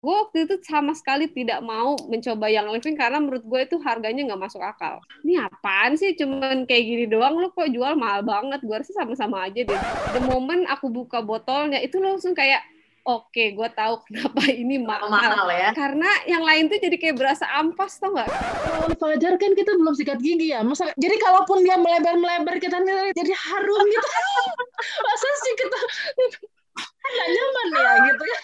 gue 0.00 0.14
waktu 0.16 0.48
itu 0.48 0.56
sama 0.64 0.96
sekali 0.96 1.28
tidak 1.28 1.60
mau 1.60 1.92
mencoba 2.08 2.48
yang 2.48 2.72
living 2.72 2.96
karena 2.96 3.20
menurut 3.20 3.44
gue 3.44 3.60
itu 3.68 3.76
harganya 3.84 4.32
nggak 4.32 4.40
masuk 4.48 4.64
akal. 4.64 4.96
Ini 5.20 5.44
apaan 5.44 6.00
sih 6.00 6.16
cuman 6.16 6.64
kayak 6.64 6.84
gini 6.88 7.04
doang 7.04 7.36
lo 7.36 7.52
kok 7.52 7.68
jual 7.68 7.92
mahal 8.00 8.24
banget. 8.24 8.64
Gue 8.64 8.80
rasa 8.80 8.96
sama-sama 8.96 9.44
aja 9.44 9.60
deh. 9.60 9.80
The 10.16 10.24
moment 10.24 10.64
aku 10.72 10.88
buka 10.88 11.20
botolnya 11.20 11.84
itu 11.84 12.00
langsung 12.00 12.32
kayak 12.32 12.64
oke 13.04 13.28
okay, 13.28 13.52
gue 13.52 13.68
tahu 13.76 14.00
kenapa 14.08 14.40
ini 14.64 14.80
mahal. 14.80 15.12
mahal 15.12 15.48
ya. 15.52 15.76
Karena 15.76 16.08
yang 16.24 16.48
lain 16.48 16.72
tuh 16.72 16.80
jadi 16.80 16.96
kayak 16.96 17.20
berasa 17.20 17.44
ampas 17.60 18.00
tau 18.00 18.16
nggak? 18.16 18.28
Kalau 18.32 18.88
Fajar 18.96 19.36
kan 19.36 19.52
kita 19.52 19.76
belum 19.76 19.92
sikat 19.92 20.16
gigi 20.24 20.56
ya. 20.56 20.64
Masa 20.64 20.88
jadi 20.96 21.16
kalaupun 21.20 21.60
dia 21.60 21.76
melebar-melebar 21.76 22.56
kita 22.56 22.80
jadi 23.12 23.32
harum 23.36 23.84
gitu. 23.84 24.08
Masa 25.04 25.28
sih 25.44 25.54
kita 25.60 25.78
nggak 27.12 27.28
nyaman 27.36 27.66
ya 27.76 27.92
gitu 28.08 28.24
ya. 28.24 28.38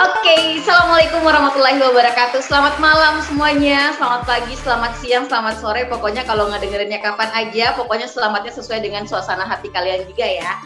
Oke, 0.00 0.32
okay, 0.32 0.64
Assalamualaikum 0.64 1.20
warahmatullahi 1.20 1.76
wabarakatuh. 1.76 2.40
Selamat 2.40 2.80
malam 2.80 3.20
semuanya, 3.20 3.92
selamat 4.00 4.24
pagi, 4.24 4.56
selamat 4.56 4.96
siang, 4.96 5.28
selamat 5.28 5.60
sore. 5.60 5.84
Pokoknya 5.92 6.24
kalau 6.24 6.48
nggak 6.48 6.64
dengerinnya 6.64 7.04
kapan 7.04 7.28
aja, 7.36 7.76
pokoknya 7.76 8.08
selamatnya 8.08 8.48
sesuai 8.48 8.80
dengan 8.80 9.04
suasana 9.04 9.44
hati 9.44 9.68
kalian 9.68 10.08
juga 10.08 10.24
ya. 10.24 10.56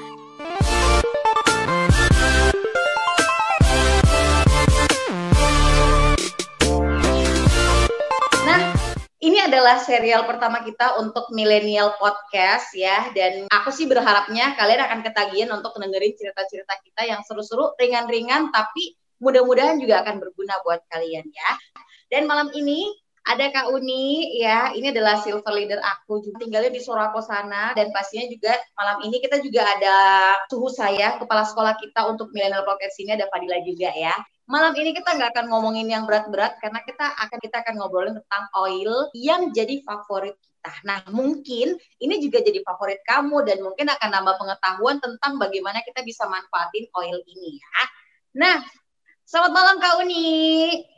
Nah, 8.46 8.60
ini 9.19 9.43
adalah 9.43 9.82
serial 9.82 10.30
pertama 10.30 10.62
kita 10.62 10.95
untuk 11.02 11.35
Millennial 11.35 11.98
Podcast 11.98 12.71
ya 12.71 13.10
dan 13.10 13.51
aku 13.51 13.74
sih 13.74 13.91
berharapnya 13.91 14.55
kalian 14.55 14.79
akan 14.87 15.02
ketagihan 15.02 15.51
untuk 15.59 15.74
dengerin 15.74 16.15
cerita-cerita 16.15 16.79
kita 16.87 17.02
yang 17.02 17.19
seru-seru, 17.27 17.74
ringan-ringan 17.82 18.55
tapi 18.55 18.95
mudah-mudahan 19.23 19.78
juga 19.78 20.02
akan 20.06 20.23
berguna 20.23 20.54
buat 20.62 20.80
kalian 20.90 21.26
ya. 21.29 21.51
Dan 22.10 22.30
malam 22.30 22.51
ini 22.54 22.87
ada 23.24 23.48
Kak 23.48 23.73
Uni 23.73 24.37
ya, 24.37 24.76
ini 24.76 24.93
adalah 24.93 25.16
silver 25.16 25.48
leader 25.48 25.80
aku 25.80 26.21
tinggalnya 26.37 26.68
di 26.68 26.84
Sorako 26.84 27.24
sana 27.24 27.73
dan 27.73 27.88
pastinya 27.88 28.29
juga 28.29 28.52
malam 28.76 29.01
ini 29.01 29.16
kita 29.16 29.40
juga 29.40 29.65
ada 29.65 29.96
suhu 30.52 30.68
saya 30.68 31.16
kepala 31.16 31.48
sekolah 31.48 31.73
kita 31.80 32.04
untuk 32.04 32.29
millennial 32.37 32.68
podcast 32.68 33.01
ini 33.01 33.16
ada 33.16 33.24
Fadila 33.32 33.56
juga 33.65 33.88
ya. 33.96 34.12
Malam 34.45 34.76
ini 34.76 34.93
kita 34.93 35.16
nggak 35.16 35.32
akan 35.32 35.46
ngomongin 35.49 35.88
yang 35.88 36.04
berat-berat 36.04 36.60
karena 36.60 36.84
kita 36.84 37.16
akan 37.16 37.38
kita 37.40 37.65
akan 37.65 37.74
ngobrolin 37.80 38.12
tentang 38.12 38.45
oil 38.60 39.09
yang 39.16 39.49
jadi 39.56 39.80
favorit 39.80 40.37
kita. 40.37 40.73
Nah, 40.84 41.01
mungkin 41.09 41.80
ini 41.80 42.15
juga 42.21 42.45
jadi 42.45 42.60
favorit 42.60 43.01
kamu 43.09 43.40
dan 43.49 43.65
mungkin 43.65 43.88
akan 43.88 44.09
nambah 44.21 44.37
pengetahuan 44.37 45.01
tentang 45.01 45.40
bagaimana 45.40 45.80
kita 45.80 46.04
bisa 46.04 46.28
manfaatin 46.28 46.84
oil 46.93 47.16
ini 47.24 47.56
ya. 47.56 47.80
Nah, 48.37 48.56
Selamat 49.25 49.57
malam 49.57 49.77
Kak 49.80 50.05
Uni. 50.05 50.29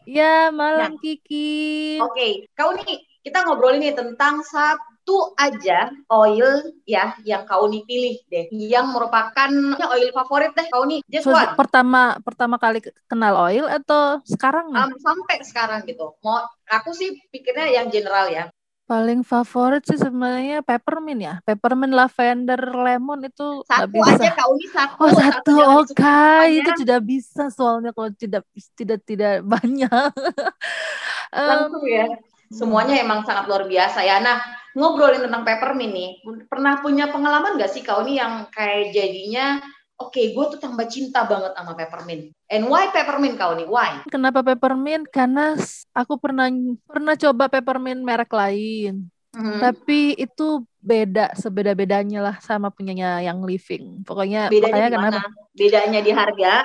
Ya, 0.03 0.51
malam 0.51 0.99
nah, 0.99 0.99
Kiki. 0.99 2.03
Oke, 2.03 2.11
okay. 2.11 2.33
Kak 2.59 2.75
Uni, 2.75 2.99
kita 3.23 3.47
ngobrolin 3.47 3.79
nih 3.79 3.95
tentang 3.95 4.43
satu 4.43 5.31
aja 5.39 5.95
oil 6.11 6.75
ya 6.83 7.15
yang 7.23 7.47
Kak 7.47 7.63
Uni 7.63 7.87
pilih 7.87 8.19
deh, 8.27 8.51
yang 8.51 8.91
merupakan 8.91 9.51
oil 9.79 10.11
favorit 10.11 10.51
deh 10.59 10.67
Kak 10.67 10.83
Uni. 10.83 11.07
Just 11.07 11.31
so, 11.31 11.39
one. 11.39 11.55
Pertama 11.55 12.19
pertama 12.19 12.59
kali 12.59 12.83
kenal 13.07 13.39
oil 13.39 13.71
atau 13.71 14.19
sekarang 14.27 14.75
nih? 14.75 14.83
Um, 14.91 14.99
sampai 14.99 15.37
sekarang 15.47 15.87
gitu. 15.87 16.19
Mau 16.27 16.43
aku 16.67 16.91
sih 16.99 17.15
pikirnya 17.31 17.71
yang 17.71 17.95
general 17.95 18.27
ya. 18.27 18.51
Paling 18.87 19.27
favorit 19.27 19.83
sih 19.83 19.99
sebenarnya 19.99 20.63
peppermint 20.63 21.19
ya. 21.19 21.35
Peppermint 21.43 21.91
lavender 21.91 22.59
lemon 22.59 23.27
itu 23.27 23.67
satu 23.67 23.91
bisa. 23.91 24.15
aja 24.15 24.31
Kak 24.39 24.47
Uni 24.47 24.67
satu. 24.71 24.95
Oh 25.03 25.11
satu, 25.11 25.55
oke 25.83 25.91
okay. 25.99 26.63
itu 26.63 26.71
tidak 26.87 27.03
bisa 27.03 27.51
soalnya 27.51 27.91
kalau 27.91 28.15
tidak 28.15 28.47
tidak 28.79 29.03
tidak 29.03 29.43
banyak. 29.53 30.11
Langsung 31.35 31.83
um, 31.83 31.91
ya. 31.91 32.07
Semuanya 32.47 33.03
emang 33.03 33.27
sangat 33.27 33.51
luar 33.51 33.67
biasa 33.67 34.07
ya. 34.07 34.23
Nah 34.23 34.39
ngobrolin 34.79 35.25
tentang 35.25 35.43
peppermint 35.43 35.91
nih, 35.91 36.11
pernah 36.47 36.79
punya 36.79 37.11
pengalaman 37.11 37.59
gak 37.59 37.73
sih 37.73 37.83
Kak 37.83 38.07
Uni 38.07 38.23
yang 38.23 38.47
kayak 38.55 38.95
jadinya 38.95 39.59
oke 39.97 40.13
okay, 40.13 40.37
gue 40.37 40.45
tuh 40.57 40.61
tambah 40.61 40.87
cinta 40.89 41.25
banget 41.25 41.57
sama 41.57 41.73
peppermint. 41.73 42.33
And 42.53 42.69
why 42.69 42.93
peppermint 42.93 43.41
kau 43.41 43.57
nih? 43.57 43.67
Why? 43.69 44.05
Kenapa 44.13 44.45
peppermint? 44.45 45.09
Karena 45.09 45.57
aku 45.97 46.21
pernah 46.21 46.53
pernah 46.85 47.15
coba 47.17 47.49
peppermint 47.49 48.01
merek 48.05 48.33
lain. 48.33 49.09
Mm-hmm. 49.37 49.61
Tapi 49.61 50.01
itu 50.17 50.65
beda 50.81 51.37
sebeda-bedanya 51.37 52.25
lah 52.25 52.37
sama 52.41 52.73
punyanya 52.73 53.21
yang 53.21 53.45
living. 53.45 54.01
Pokoknya 54.07 54.49
bedanya 54.49 54.89
kenapa? 54.89 55.21
Bedanya 55.53 56.01
di 56.01 56.13
harga, 56.15 56.65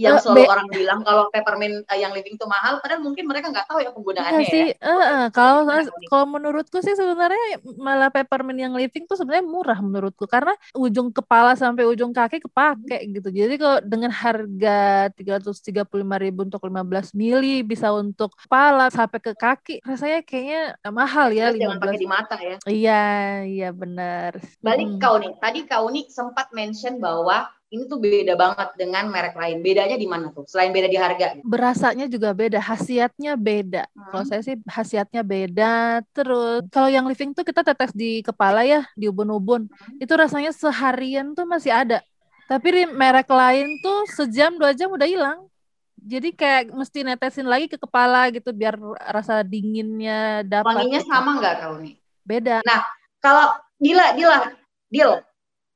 yang 0.00 0.16
uh, 0.16 0.22
selalu 0.24 0.48
orang 0.48 0.68
bilang 0.72 1.00
kalau 1.04 1.28
peppermint 1.28 1.84
uh, 1.84 1.98
yang 1.98 2.16
living 2.16 2.40
itu 2.40 2.46
mahal, 2.48 2.80
padahal 2.80 3.04
mungkin 3.04 3.28
mereka 3.28 3.52
nggak 3.52 3.68
tahu 3.68 3.84
ya 3.84 3.90
penggunaannya. 3.92 4.40
Iya 4.40 4.48
sih, 4.48 4.66
ya. 4.72 4.88
uh, 4.88 5.02
uh, 5.04 5.26
kalau 5.28 5.68
kalau 6.08 6.26
menurutku 6.26 6.80
sih 6.80 6.96
sebenarnya 6.96 7.60
malah 7.76 8.08
peppermint 8.08 8.56
yang 8.56 8.72
living 8.72 9.04
tuh 9.04 9.20
sebenarnya 9.20 9.44
murah 9.44 9.78
menurutku 9.84 10.24
karena 10.24 10.56
ujung 10.72 11.12
kepala 11.12 11.52
sampai 11.52 11.84
ujung 11.84 12.16
kaki 12.16 12.40
kepake 12.40 12.98
gitu. 13.20 13.28
Jadi 13.28 13.54
kalau 13.60 13.78
dengan 13.84 14.08
harga 14.08 15.12
tiga 15.12 15.36
ratus 15.36 15.60
tiga 15.60 15.84
puluh 15.84 16.08
lima 16.08 16.16
ribu 16.16 16.42
untuk 16.42 16.64
15 16.64 17.12
mili 17.12 17.60
bisa 17.60 17.92
untuk 17.92 18.32
kepala 18.34 18.88
sampai 18.88 19.20
ke 19.20 19.32
kaki, 19.36 19.74
rasanya 19.84 20.24
kayaknya 20.24 20.62
mahal 20.88 21.28
ya. 21.30 21.52
Terus 21.52 21.60
jangan 21.68 21.78
pakai 21.78 21.98
di 22.00 22.08
mata 22.08 22.36
ya. 22.40 22.56
Iya, 22.64 23.04
iya 23.44 23.68
benar. 23.70 24.40
Balik 24.64 24.96
hmm. 24.96 25.00
kau 25.00 25.16
nih, 25.20 25.32
tadi 25.36 25.60
kau 25.68 25.86
nih 25.92 26.08
sempat 26.08 26.48
mention 26.56 26.96
bahwa 26.96 27.46
ini 27.72 27.88
tuh 27.88 27.96
beda 27.96 28.36
banget 28.36 28.68
dengan 28.76 29.08
merek 29.08 29.32
lain. 29.32 29.64
Bedanya 29.64 29.96
di 29.96 30.04
mana 30.04 30.28
tuh? 30.28 30.44
Selain 30.44 30.68
beda 30.68 30.92
di 30.92 31.00
harga. 31.00 31.40
Berasanya 31.40 32.04
juga 32.04 32.36
beda, 32.36 32.60
khasiatnya 32.60 33.32
beda. 33.40 33.88
Hmm. 33.96 34.12
Kalau 34.12 34.24
saya 34.28 34.44
sih 34.44 34.60
khasiatnya 34.68 35.24
beda. 35.24 36.04
Terus 36.12 36.68
kalau 36.68 36.92
yang 36.92 37.08
living 37.08 37.32
tuh 37.32 37.48
kita 37.48 37.64
tetes 37.64 37.96
di 37.96 38.20
kepala 38.20 38.68
ya, 38.68 38.84
di 38.92 39.08
ubun-ubun. 39.08 39.72
Hmm. 39.72 40.04
Itu 40.04 40.12
rasanya 40.12 40.52
seharian 40.52 41.32
tuh 41.32 41.48
masih 41.48 41.72
ada. 41.72 42.04
Tapi 42.44 42.68
di 42.68 42.84
merek 42.92 43.32
lain 43.32 43.80
tuh 43.80 44.04
sejam 44.12 44.52
dua 44.60 44.76
jam 44.76 44.92
udah 44.92 45.08
hilang. 45.08 45.48
Jadi 45.96 46.36
kayak 46.36 46.76
mesti 46.76 47.08
netesin 47.08 47.48
lagi 47.48 47.72
ke 47.72 47.80
kepala 47.80 48.28
gitu 48.36 48.52
biar 48.52 48.76
rasa 49.08 49.40
dinginnya 49.40 50.44
dapat. 50.44 50.76
Wanginya 50.76 51.00
sama 51.08 51.40
nggak 51.40 51.54
kau 51.64 51.80
nih? 51.80 51.96
Beda. 52.20 52.60
Nah, 52.68 52.84
kalau 53.16 53.48
Dila, 53.80 54.12
Dila, 54.12 54.52
Dil, 54.92 55.24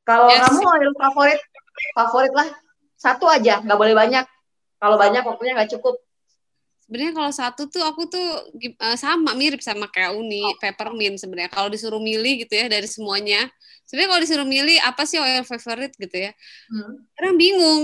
kalau 0.05 0.29
yes. 0.29 0.45
kamu 0.45 0.63
oil 0.63 0.93
favorit 1.01 1.41
favorit 1.95 2.33
lah. 2.33 2.49
Satu 2.97 3.29
aja 3.29 3.61
nggak 3.61 3.79
boleh 3.79 3.95
banyak. 3.95 4.25
Kalau 4.77 4.97
banyak 4.97 5.23
waktunya 5.25 5.53
nggak 5.57 5.77
cukup. 5.79 6.01
Sebenarnya 6.87 7.13
kalau 7.19 7.33
satu 7.35 7.67
tuh 7.67 7.83
aku 7.83 8.07
tuh 8.07 8.29
uh, 8.79 8.95
sama 8.95 9.35
mirip 9.35 9.59
sama 9.59 9.91
kayak 9.91 10.15
Uni 10.15 10.47
oh. 10.47 10.55
peppermint 10.63 11.19
sebenarnya. 11.19 11.51
Kalau 11.51 11.67
disuruh 11.67 11.99
milih 11.99 12.47
gitu 12.47 12.55
ya 12.55 12.71
dari 12.71 12.87
semuanya. 12.87 13.51
Sebenarnya 13.89 14.09
kalau 14.15 14.23
disuruh 14.23 14.47
milih 14.47 14.79
apa 14.87 15.03
sih 15.03 15.19
oil 15.19 15.43
favorite 15.43 15.95
gitu 15.99 16.31
ya? 16.31 16.33
Hmm. 16.71 17.03
orang 17.19 17.35
bingung. 17.35 17.83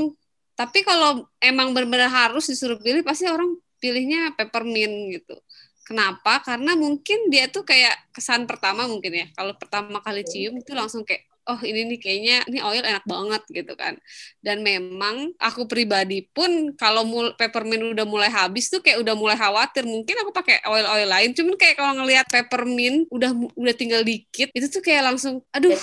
Tapi 0.54 0.86
kalau 0.86 1.26
emang 1.42 1.74
benar-benar 1.74 2.12
harus 2.12 2.46
disuruh 2.46 2.78
pilih 2.78 3.02
pasti 3.02 3.26
orang 3.26 3.58
pilihnya 3.82 4.38
peppermint 4.38 5.18
gitu. 5.18 5.34
Kenapa? 5.82 6.38
Karena 6.46 6.78
mungkin 6.78 7.26
dia 7.26 7.50
tuh 7.50 7.66
kayak 7.66 8.14
kesan 8.14 8.46
pertama 8.46 8.86
mungkin 8.86 9.18
ya. 9.18 9.26
Kalau 9.34 9.58
pertama 9.58 9.98
kali 9.98 10.22
cium 10.22 10.54
itu 10.62 10.70
langsung 10.78 11.02
kayak 11.02 11.26
oh 11.48 11.60
ini 11.66 11.90
nih 11.90 11.98
kayaknya 11.98 12.36
ini 12.46 12.58
oil 12.62 12.82
enak 12.82 13.02
banget 13.02 13.42
gitu 13.50 13.74
kan. 13.74 13.98
Dan 14.38 14.62
memang 14.62 15.34
aku 15.42 15.66
pribadi 15.66 16.26
pun 16.30 16.74
kalau 16.78 17.02
mul 17.02 17.34
peppermint 17.34 17.82
udah 17.82 18.06
mulai 18.06 18.30
habis 18.30 18.70
tuh 18.70 18.78
kayak 18.78 19.02
udah 19.02 19.14
mulai 19.18 19.34
khawatir. 19.34 19.82
Mungkin 19.82 20.14
aku 20.22 20.30
pakai 20.30 20.62
oil 20.70 20.86
oil 20.86 21.08
lain 21.10 21.34
cuman 21.34 21.54
kayak 21.58 21.74
kalau 21.78 21.92
ngelihat 22.02 22.26
peppermint 22.30 23.10
udah 23.10 23.30
udah 23.58 23.74
tinggal 23.74 24.06
dikit 24.06 24.54
itu 24.54 24.66
tuh 24.70 24.82
kayak 24.82 25.10
langsung 25.10 25.42
aduh. 25.50 25.74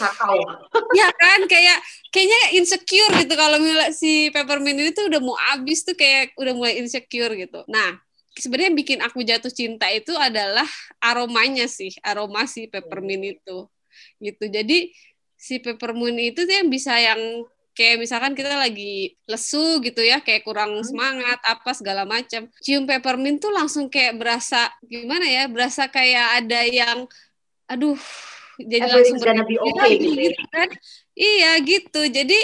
Ya 0.89 1.11
kan 1.13 1.45
kayak 1.45 1.77
kayaknya 2.09 2.57
insecure 2.57 3.13
gitu 3.21 3.33
kalau 3.37 3.57
si 3.93 4.33
peppermint 4.33 4.79
ini 4.79 4.91
tuh 4.95 5.05
udah 5.11 5.21
mau 5.21 5.37
habis 5.37 5.85
tuh 5.85 5.93
kayak 5.93 6.33
udah 6.39 6.53
mulai 6.55 6.81
insecure 6.81 7.35
gitu. 7.35 7.61
Nah 7.69 7.99
sebenarnya 8.39 8.71
bikin 8.73 8.99
aku 9.03 9.21
jatuh 9.21 9.51
cinta 9.51 9.91
itu 9.91 10.15
adalah 10.15 10.65
aromanya 11.03 11.67
sih 11.67 11.91
aroma 12.01 12.47
si 12.47 12.71
peppermint 12.71 13.37
itu 13.37 13.67
gitu. 14.23 14.45
Jadi 14.47 14.93
si 15.39 15.63
peppermint 15.63 16.19
itu 16.19 16.43
tuh 16.43 16.51
yang 16.51 16.67
bisa 16.67 16.99
yang 16.99 17.47
kayak 17.71 17.95
misalkan 17.95 18.35
kita 18.35 18.59
lagi 18.59 19.15
lesu 19.23 19.79
gitu 19.79 20.03
ya 20.03 20.19
kayak 20.19 20.43
kurang 20.43 20.75
hmm. 20.75 20.83
semangat 20.83 21.39
apa 21.47 21.71
segala 21.71 22.03
macam. 22.03 22.51
Cium 22.59 22.83
peppermint 22.83 23.39
tuh 23.39 23.55
langsung 23.55 23.87
kayak 23.87 24.19
berasa 24.19 24.67
gimana 24.83 25.23
ya 25.23 25.47
berasa 25.47 25.87
kayak 25.87 26.43
ada 26.43 26.59
yang 26.67 27.07
aduh 27.71 27.95
jadi 28.59 28.83
langsung 28.83 29.23
okay, 29.23 29.95
gitu, 29.95 30.11
gitu 30.19 30.43
kan. 30.51 30.67
Iya 31.15 31.51
gitu. 31.63 32.01
Jadi 32.11 32.39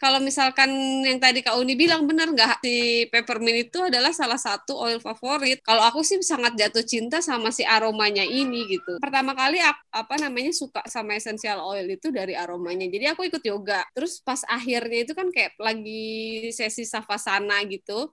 kalau 0.00 0.16
misalkan 0.16 0.72
yang 1.04 1.20
tadi 1.20 1.44
Kak 1.44 1.60
Uni 1.60 1.76
bilang 1.76 2.08
benar 2.08 2.32
nggak 2.32 2.64
si 2.64 3.04
peppermint 3.12 3.68
itu 3.68 3.84
adalah 3.84 4.16
salah 4.16 4.40
satu 4.40 4.80
oil 4.80 4.96
favorit. 4.96 5.60
Kalau 5.60 5.84
aku 5.84 6.00
sih 6.00 6.16
sangat 6.24 6.56
jatuh 6.56 6.80
cinta 6.88 7.20
sama 7.20 7.52
si 7.52 7.68
aromanya 7.68 8.24
ini 8.24 8.64
gitu. 8.64 8.96
Pertama 8.96 9.36
kali 9.36 9.60
aku, 9.60 9.82
apa 9.92 10.14
namanya 10.16 10.56
suka 10.56 10.80
sama 10.88 11.20
essential 11.20 11.60
oil 11.60 11.84
itu 11.84 12.08
dari 12.08 12.32
aromanya. 12.32 12.88
Jadi 12.88 13.12
aku 13.12 13.28
ikut 13.28 13.44
yoga. 13.44 13.84
Terus 13.92 14.24
pas 14.24 14.40
akhirnya 14.48 15.04
itu 15.04 15.12
kan 15.12 15.28
kayak 15.28 15.60
lagi 15.60 16.48
sesi 16.56 16.88
savasana 16.88 17.60
gitu 17.68 18.08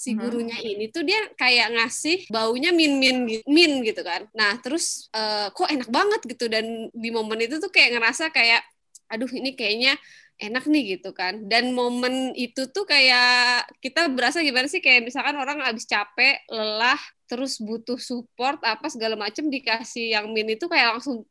si 0.00 0.12
mm-hmm. 0.12 0.20
gurunya 0.20 0.58
ini 0.64 0.88
tuh 0.88 1.04
dia 1.04 1.20
kayak 1.36 1.76
ngasih 1.76 2.24
baunya 2.32 2.72
min 2.72 2.96
min 2.96 3.28
min 3.44 3.72
gitu 3.84 4.00
kan 4.00 4.24
nah 4.32 4.56
terus 4.56 5.12
uh, 5.12 5.52
kok 5.52 5.68
enak 5.68 5.92
banget 5.92 6.20
gitu 6.24 6.48
dan 6.48 6.88
di 6.88 7.12
momen 7.12 7.36
itu 7.44 7.60
tuh 7.60 7.68
kayak 7.68 8.00
ngerasa 8.00 8.32
kayak 8.32 8.64
aduh 9.12 9.28
ini 9.28 9.52
kayaknya 9.52 10.00
enak 10.40 10.64
nih 10.66 10.98
gitu 10.98 11.12
kan 11.12 11.46
dan 11.46 11.76
momen 11.76 12.32
itu 12.34 12.66
tuh 12.72 12.88
kayak 12.88 13.68
kita 13.84 14.08
berasa 14.10 14.40
gimana 14.40 14.66
sih 14.66 14.80
kayak 14.80 15.06
misalkan 15.06 15.36
orang 15.36 15.60
habis 15.60 15.84
capek 15.84 16.40
lelah 16.48 16.98
terus 17.28 17.60
butuh 17.62 18.00
support 18.00 18.58
apa 18.64 18.88
segala 18.88 19.14
macem 19.14 19.46
dikasih 19.46 20.16
yang 20.18 20.32
min 20.32 20.56
itu 20.56 20.66
kayak 20.66 20.98
langsung 20.98 21.22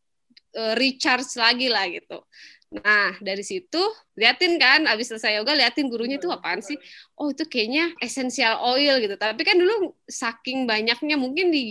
uh, 0.56 0.74
recharge 0.78 1.36
lagi 1.36 1.68
lah 1.68 1.86
gitu 1.90 2.22
Nah, 2.70 3.18
dari 3.18 3.42
situ 3.42 3.82
liatin 4.14 4.62
kan, 4.62 4.86
abis 4.86 5.10
selesai 5.10 5.42
yoga 5.42 5.58
liatin 5.58 5.90
gurunya 5.90 6.22
itu 6.22 6.30
apaan 6.30 6.62
sih? 6.62 6.78
Oh, 7.18 7.34
itu 7.34 7.42
kayaknya 7.50 7.98
essential 7.98 8.62
oil 8.62 9.02
gitu. 9.02 9.18
Tapi 9.18 9.42
kan 9.42 9.58
dulu 9.58 9.98
saking 10.06 10.70
banyaknya 10.70 11.18
mungkin 11.18 11.50
di 11.50 11.66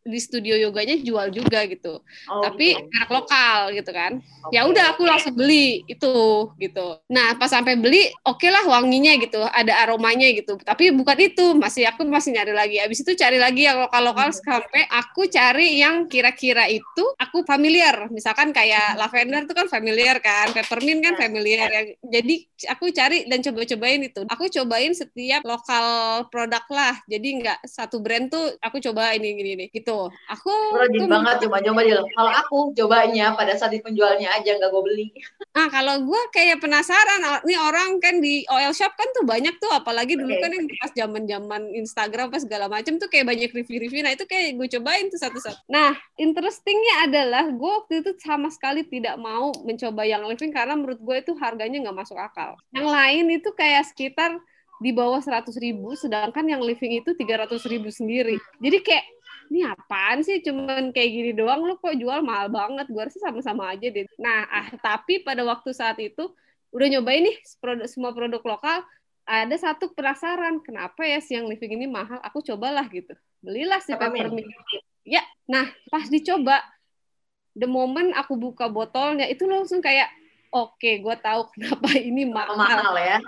di 0.00 0.16
studio 0.16 0.56
yoganya 0.56 0.96
jual 0.96 1.28
juga 1.28 1.68
gitu. 1.68 2.00
Oh, 2.28 2.42
Tapi 2.44 2.72
gitu. 2.72 2.88
merek 2.88 3.10
lokal 3.12 3.58
gitu 3.76 3.90
kan. 3.92 4.12
Okay. 4.24 4.56
Ya 4.56 4.64
udah 4.64 4.96
aku 4.96 5.04
langsung 5.04 5.36
beli 5.36 5.84
itu 5.84 6.12
gitu. 6.56 6.96
Nah, 7.12 7.36
pas 7.36 7.52
sampai 7.52 7.76
beli 7.76 8.08
oke 8.24 8.40
okay 8.40 8.48
lah 8.48 8.64
wanginya 8.64 9.12
gitu, 9.20 9.44
ada 9.44 9.84
aromanya 9.84 10.32
gitu. 10.32 10.56
Tapi 10.56 10.96
bukan 10.96 11.18
itu, 11.20 11.52
masih 11.52 11.84
aku 11.92 12.08
masih 12.08 12.32
nyari 12.32 12.52
lagi. 12.56 12.76
Habis 12.80 13.04
itu 13.04 13.12
cari 13.12 13.36
lagi 13.36 13.68
yang 13.68 13.84
lokal-lokal 13.84 14.32
hmm. 14.32 14.40
sampai 14.40 14.82
aku 14.88 15.28
cari 15.28 15.84
yang 15.84 16.08
kira-kira 16.08 16.64
itu 16.72 17.04
aku 17.20 17.44
familiar. 17.44 18.08
Misalkan 18.08 18.56
kayak 18.56 18.96
hmm. 18.96 18.98
lavender 19.04 19.42
itu 19.44 19.52
kan 19.52 19.68
familiar 19.68 20.16
kan, 20.24 20.48
peppermint 20.56 21.04
kan 21.04 21.14
iya. 21.16 21.20
familiar. 21.20 21.68
Yang, 21.68 21.86
jadi 22.08 22.34
aku 22.72 22.84
cari 22.96 23.18
dan 23.28 23.44
coba-cobain 23.44 24.00
itu. 24.00 24.20
Aku 24.32 24.48
cobain 24.48 24.92
setiap 24.96 25.44
lokal 25.44 25.86
produk 26.32 26.64
lah. 26.72 26.96
Jadi 27.04 27.28
nggak 27.44 27.68
satu 27.68 28.00
brand 28.00 28.32
tuh 28.32 28.56
aku 28.64 28.80
coba 28.80 29.12
ini 29.12 29.36
gini, 29.36 29.50
gini 29.52 29.66
gitu 29.68 29.89
gitu. 29.90 29.98
Aku 30.30 30.52
rajin 30.78 31.06
banget 31.10 31.36
coba-coba 31.46 31.80
dia. 31.82 32.00
Kalau 32.14 32.32
aku 32.32 32.58
cobanya 32.78 33.26
pada 33.34 33.52
saat 33.58 33.74
di 33.74 33.82
penjualnya 33.82 34.30
aja 34.30 34.56
nggak 34.56 34.70
gue 34.70 34.82
beli. 34.86 35.06
Ah 35.54 35.66
kalau 35.66 36.06
gue 36.06 36.22
kayak 36.30 36.62
penasaran, 36.62 37.42
nih 37.42 37.58
orang 37.58 37.98
kan 37.98 38.22
di 38.22 38.46
oil 38.46 38.70
shop 38.70 38.94
kan 38.94 39.08
tuh 39.10 39.26
banyak 39.26 39.54
tuh, 39.58 39.70
apalagi 39.74 40.14
dulu 40.14 40.30
okay. 40.30 40.42
kan 40.42 40.50
yang 40.54 40.66
pas 40.78 40.92
zaman-zaman 40.94 41.62
Instagram 41.74 42.26
pas 42.30 42.42
segala 42.42 42.66
macam 42.70 42.96
tuh 43.02 43.08
kayak 43.10 43.26
banyak 43.26 43.50
review-review. 43.50 44.06
Nah 44.06 44.14
itu 44.14 44.24
kayak 44.30 44.56
gue 44.56 44.68
cobain 44.78 45.10
tuh 45.10 45.18
satu-satu. 45.18 45.66
Nah 45.66 45.98
interestingnya 46.14 47.10
adalah 47.10 47.50
gue 47.50 47.70
waktu 47.82 48.06
itu 48.06 48.10
sama 48.22 48.48
sekali 48.48 48.86
tidak 48.86 49.18
mau 49.18 49.50
mencoba 49.66 50.06
yang 50.06 50.22
living 50.26 50.54
karena 50.54 50.78
menurut 50.78 51.00
gue 51.02 51.16
itu 51.18 51.32
harganya 51.38 51.82
nggak 51.82 51.98
masuk 52.06 52.18
akal. 52.18 52.54
Yang 52.70 52.88
lain 52.88 53.24
itu 53.42 53.50
kayak 53.54 53.90
sekitar 53.90 54.38
di 54.80 54.96
bawah 54.96 55.20
100 55.20 55.52
ribu, 55.60 55.92
sedangkan 55.92 56.48
yang 56.48 56.64
living 56.64 57.04
itu 57.04 57.12
300 57.12 57.52
ribu 57.68 57.92
sendiri. 57.92 58.40
Jadi 58.64 58.80
kayak 58.80 59.04
ini 59.50 59.66
apaan 59.66 60.22
sih? 60.22 60.38
Cuman 60.40 60.94
kayak 60.94 61.10
gini 61.10 61.30
doang 61.34 61.66
lo 61.66 61.76
kok 61.82 61.98
jual? 61.98 62.22
Mahal 62.22 62.48
banget. 62.48 62.86
Gue 62.86 63.02
rasa 63.02 63.18
sama-sama 63.18 63.74
aja 63.74 63.90
deh. 63.90 64.06
Nah 64.16 64.46
ah, 64.46 64.70
tapi 64.78 65.20
pada 65.26 65.42
waktu 65.42 65.74
saat 65.74 65.98
itu 65.98 66.30
udah 66.70 66.86
nyobain 66.86 67.26
nih 67.26 67.36
produk 67.58 67.90
semua 67.90 68.14
produk 68.14 68.38
lokal 68.46 68.86
ada 69.26 69.56
satu 69.58 69.90
penasaran 69.90 70.62
kenapa 70.62 71.02
ya 71.02 71.18
siang 71.18 71.50
living 71.50 71.74
ini 71.74 71.90
mahal? 71.90 72.22
Aku 72.22 72.40
cobalah 72.46 72.86
gitu. 72.88 73.12
Belilah 73.42 73.82
si 73.82 73.90
peppermint 73.98 74.46
ya 75.04 75.24
nah 75.48 75.66
pas 75.88 76.06
dicoba 76.06 76.60
the 77.56 77.66
moment 77.66 78.14
aku 78.14 78.38
buka 78.38 78.70
botolnya 78.70 79.26
itu 79.26 79.48
langsung 79.48 79.82
kayak 79.82 80.06
oke 80.54 80.78
okay, 80.78 81.02
gue 81.02 81.16
tahu 81.18 81.50
kenapa 81.56 81.88
ini 81.98 82.28
mahal. 82.28 82.54
mahal 82.54 82.94
ya? 82.94 83.18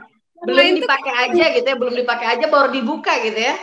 Belum 0.43 0.75
dipakai 0.79 1.13
aja 1.31 1.45
gitu 1.55 1.67
ya 1.67 1.77
belum 1.79 1.95
dipakai 1.95 2.27
aja 2.39 2.47
baru 2.51 2.75
dibuka 2.75 3.15
gitu 3.23 3.39
ya 3.39 3.55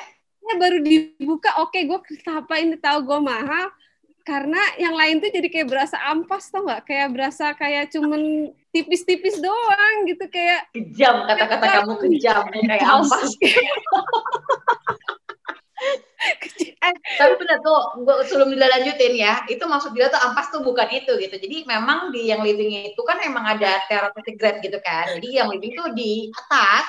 baru 0.57 0.77
dibuka 0.81 1.49
oke 1.61 1.75
okay, 1.75 1.85
gue 1.85 1.99
kenapa 2.23 2.53
ini 2.57 2.75
tahu 2.79 3.05
gue 3.05 3.19
mahal? 3.21 3.69
Karena 4.25 4.61
yang 4.77 4.93
lain 4.93 5.21
tuh 5.21 5.33
jadi 5.33 5.47
kayak 5.49 5.69
berasa 5.69 5.97
ampas 6.05 6.49
tau 6.53 6.65
nggak? 6.65 6.85
Kayak 6.85 7.07
berasa 7.13 7.45
kayak 7.57 7.89
cuman 7.93 8.53
tipis-tipis 8.69 9.41
doang 9.41 9.95
gitu 10.05 10.25
kayak 10.29 10.69
kejam 10.69 11.25
kata-kata 11.25 11.65
kamu 11.81 11.93
kejam 12.05 12.43
kayak 12.49 12.85
ampas. 12.85 13.29
Eh 16.79 16.93
tapi 17.15 17.33
benar 17.39 17.63
tuh 17.63 18.03
gue 18.03 18.15
sebelum 18.27 18.51
dilanjutin 18.51 19.15
ya 19.15 19.47
itu 19.47 19.63
maksud 19.63 19.95
dia 19.95 20.11
tuh 20.11 20.19
ampas 20.19 20.51
tuh 20.51 20.59
bukan 20.59 20.87
itu 20.91 21.15
gitu. 21.15 21.35
Jadi 21.39 21.63
memang 21.63 22.11
di 22.11 22.27
yang 22.27 22.43
living 22.43 22.91
itu 22.91 23.01
kan 23.07 23.23
emang 23.23 23.47
ada 23.47 23.79
therapeutic 23.87 24.35
grade 24.35 24.59
gitu 24.59 24.79
kan. 24.83 25.07
Jadi 25.15 25.39
yang 25.39 25.47
living 25.47 25.75
tuh 25.79 25.95
di 25.95 26.27
atas 26.35 26.87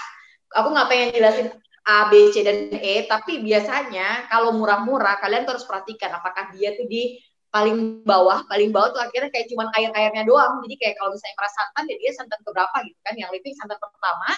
aku 0.50 0.74
nggak 0.74 0.88
pengen 0.90 1.08
jelasin 1.14 1.46
A, 1.88 2.12
B, 2.12 2.28
C, 2.28 2.44
dan 2.44 2.68
E, 2.76 3.08
tapi 3.08 3.40
biasanya 3.40 4.28
kalau 4.28 4.52
murah-murah, 4.52 5.16
kalian 5.16 5.48
terus 5.48 5.64
perhatikan 5.64 6.12
apakah 6.12 6.52
dia 6.52 6.76
tuh 6.76 6.84
di 6.84 7.16
paling 7.50 8.06
bawah, 8.06 8.44
paling 8.46 8.70
bawah 8.70 8.94
tuh 8.94 9.02
akhirnya 9.02 9.32
kayak 9.32 9.48
cuman 9.50 9.72
air-airnya 9.74 10.22
doang. 10.28 10.60
Jadi 10.62 10.74
kayak 10.76 10.94
kalau 11.00 11.10
misalnya 11.16 11.36
merasa 11.40 11.56
santan, 11.56 11.84
ya 11.88 11.96
dia 11.98 12.12
santan 12.14 12.40
keberapa 12.44 12.76
gitu 12.84 13.00
kan. 13.00 13.14
Yang 13.16 13.30
living 13.40 13.54
santan 13.56 13.78
pertama. 13.80 14.30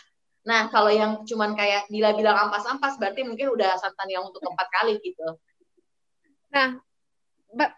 Nah, 0.43 0.61
kalau 0.75 0.91
yang 0.91 1.13
cuman 1.23 1.55
kayak 1.55 1.87
Dila 1.87 2.11
bilang 2.19 2.37
ampas-ampas, 2.49 2.99
berarti 2.99 3.23
mungkin 3.23 3.55
udah 3.55 3.79
santan 3.79 4.09
yang 4.11 4.27
untuk 4.27 4.43
keempat 4.43 4.69
kali 4.75 4.99
gitu. 5.03 5.29
Nah, 6.51 6.79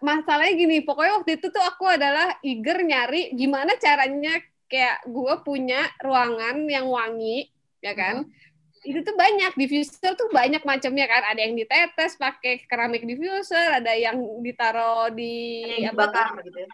masalahnya 0.01 0.53
gini, 0.55 0.77
pokoknya 0.81 1.21
waktu 1.21 1.41
itu 1.41 1.51
tuh 1.51 1.61
aku 1.61 1.85
adalah 1.89 2.37
eager 2.41 2.79
nyari 2.81 3.35
gimana 3.37 3.75
caranya 3.77 4.39
kayak 4.65 5.05
gue 5.05 5.33
punya 5.45 5.83
ruangan 6.01 6.65
yang 6.65 6.89
wangi, 6.89 7.49
ya 7.81 7.93
kan? 7.93 8.25
Hmm 8.25 8.44
itu 8.85 9.01
tuh 9.01 9.15
banyak 9.17 9.57
diffuser 9.57 10.13
tuh 10.13 10.29
banyak 10.29 10.61
macamnya 10.61 11.09
kan. 11.09 11.33
Ada 11.33 11.41
yang 11.49 11.57
ditetes 11.57 12.15
pakai 12.15 12.63
keramik 12.69 13.03
diffuser 13.03 13.81
ada 13.81 13.91
yang 13.97 14.21
ditaruh 14.45 15.09
di 15.09 15.65
apa 15.89 16.07
bakar 16.07 16.39
gitu 16.45 16.57
ya. 16.61 16.67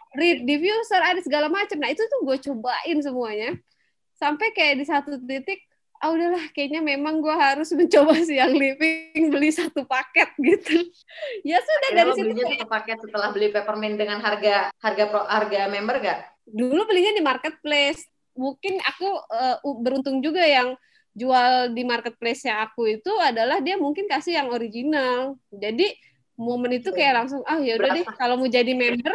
diffuser 0.44 1.00
ada 1.00 1.20
segala 1.24 1.48
macam. 1.48 1.80
Nah 1.80 1.88
itu 1.88 2.04
tuh 2.04 2.20
gue 2.22 2.36
cobain 2.52 2.98
semuanya. 3.00 3.50
Sampai 4.20 4.52
kayak 4.52 4.78
di 4.78 4.84
satu 4.86 5.18
titik 5.24 5.64
ah 6.02 6.10
udahlah 6.10 6.50
kayaknya 6.50 6.82
memang 6.82 7.22
gue 7.22 7.30
harus 7.30 7.70
mencoba 7.78 8.18
sih 8.26 8.36
yang 8.36 8.52
living 8.52 9.32
beli 9.32 9.48
satu 9.48 9.88
paket 9.88 10.28
gitu. 10.36 10.76
Ya 11.42 11.58
sudah 11.64 11.90
Akhirnya 11.90 11.96
dari 11.96 12.10
situ 12.14 12.42
satu 12.44 12.68
paket 12.68 12.98
setelah 13.00 13.28
beli 13.32 13.48
peppermint 13.48 13.96
dengan 13.96 14.20
harga 14.20 14.68
harga 14.82 15.04
pro 15.08 15.22
harga 15.24 15.70
member 15.72 15.96
gak 16.02 16.20
dulu 16.46 16.84
belinya 16.84 17.14
di 17.14 17.22
marketplace. 17.22 18.04
Mungkin 18.32 18.80
aku 18.80 19.08
uh, 19.28 19.56
beruntung 19.84 20.24
juga 20.24 20.42
yang 20.42 20.72
jual 21.12 21.76
di 21.76 21.82
marketplace 21.84 22.48
yang 22.48 22.64
aku 22.64 22.88
itu 22.88 23.12
adalah 23.20 23.60
dia 23.60 23.76
mungkin 23.76 24.08
kasih 24.08 24.40
yang 24.40 24.48
original. 24.48 25.36
Jadi 25.52 25.92
momen 26.40 26.80
itu 26.80 26.88
kayak 26.90 27.24
langsung 27.24 27.44
ah 27.44 27.60
ya 27.60 27.76
udah 27.76 27.90
deh 27.92 28.06
kalau 28.16 28.40
mau 28.40 28.48
jadi 28.48 28.72
member 28.72 29.12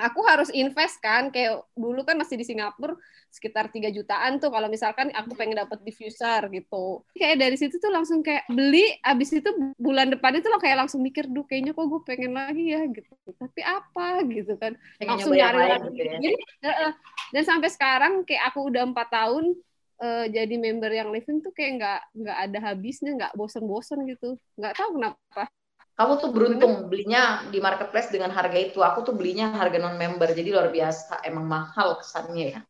aku 0.00 0.20
harus 0.24 0.48
invest 0.50 0.98
kan. 1.04 1.28
Kayak 1.28 1.68
dulu 1.76 2.00
kan 2.02 2.16
masih 2.16 2.40
di 2.40 2.48
Singapura 2.48 2.96
sekitar 3.28 3.66
3 3.66 3.90
jutaan 3.90 4.38
tuh 4.38 4.46
kalau 4.48 4.70
misalkan 4.70 5.10
aku 5.10 5.34
pengen 5.34 5.58
dapat 5.60 5.82
diffuser 5.84 6.48
gitu. 6.48 7.02
Kayak 7.18 7.36
dari 7.44 7.56
situ 7.58 7.76
tuh 7.76 7.92
langsung 7.92 8.22
kayak 8.22 8.46
beli 8.48 8.94
abis 9.02 9.36
itu 9.36 9.50
bulan 9.76 10.14
depan 10.14 10.38
itu 10.38 10.46
lo 10.46 10.56
kayak 10.62 10.86
langsung 10.86 11.02
mikir 11.02 11.26
duh 11.26 11.42
kayaknya 11.44 11.74
kok 11.74 11.82
gue 11.82 12.00
pengen 12.06 12.32
lagi 12.38 12.72
ya 12.72 12.86
gitu. 12.88 13.12
Tapi 13.36 13.60
apa? 13.66 14.22
gitu 14.30 14.54
kan. 14.56 14.78
Langsung 15.02 15.34
nyari 15.34 15.60
lagi. 15.60 15.92
gitu 15.92 16.08
ya. 16.08 16.18
jadi 16.22 16.36
dan 17.34 17.42
sampai 17.42 17.68
sekarang 17.68 18.22
kayak 18.22 18.54
aku 18.54 18.70
udah 18.70 18.86
empat 18.86 19.10
tahun 19.10 19.58
uh, 20.00 20.26
jadi 20.26 20.54
member 20.58 20.90
yang 20.90 21.10
living 21.12 21.44
tuh 21.44 21.52
kayak 21.54 21.72
nggak 21.78 22.00
nggak 22.16 22.38
ada 22.50 22.58
habisnya 22.72 23.10
nggak 23.14 23.32
bosen-bosen 23.38 24.02
gitu. 24.08 24.38
Nggak 24.58 24.74
tahu 24.78 24.90
kenapa. 24.98 25.42
Kamu 25.94 26.12
tuh 26.18 26.30
beruntung 26.34 26.90
belinya 26.90 27.46
di 27.54 27.62
marketplace 27.62 28.10
dengan 28.10 28.34
harga 28.34 28.58
itu. 28.58 28.82
Aku 28.82 29.06
tuh 29.06 29.14
belinya 29.14 29.54
harga 29.54 29.78
non 29.78 29.94
member 29.94 30.34
jadi 30.34 30.50
luar 30.50 30.74
biasa. 30.74 31.22
Emang 31.22 31.46
mahal 31.46 32.02
kesannya 32.02 32.58
ya. 32.58 32.60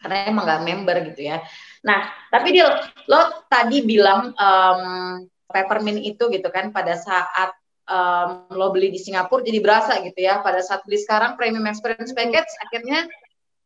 Karena 0.00 0.16
emang 0.30 0.44
nggak 0.46 0.62
member 0.62 0.96
gitu 1.10 1.20
ya. 1.34 1.42
Nah 1.82 2.06
tapi 2.30 2.54
dia 2.54 2.70
lo 3.10 3.20
tadi 3.50 3.82
bilang 3.82 4.30
um, 4.32 4.82
peppermint 5.50 5.98
itu 5.98 6.30
gitu 6.30 6.46
kan 6.54 6.70
pada 6.70 6.94
saat 6.94 7.50
um, 7.90 8.46
lo 8.54 8.70
beli 8.70 8.94
di 8.94 9.02
Singapura 9.02 9.42
jadi 9.42 9.58
berasa 9.58 9.98
gitu 10.06 10.22
ya. 10.22 10.38
Pada 10.38 10.62
saat 10.62 10.86
beli 10.86 11.02
sekarang 11.02 11.34
premium 11.34 11.66
experience 11.66 12.14
package 12.14 12.52
akhirnya 12.62 13.10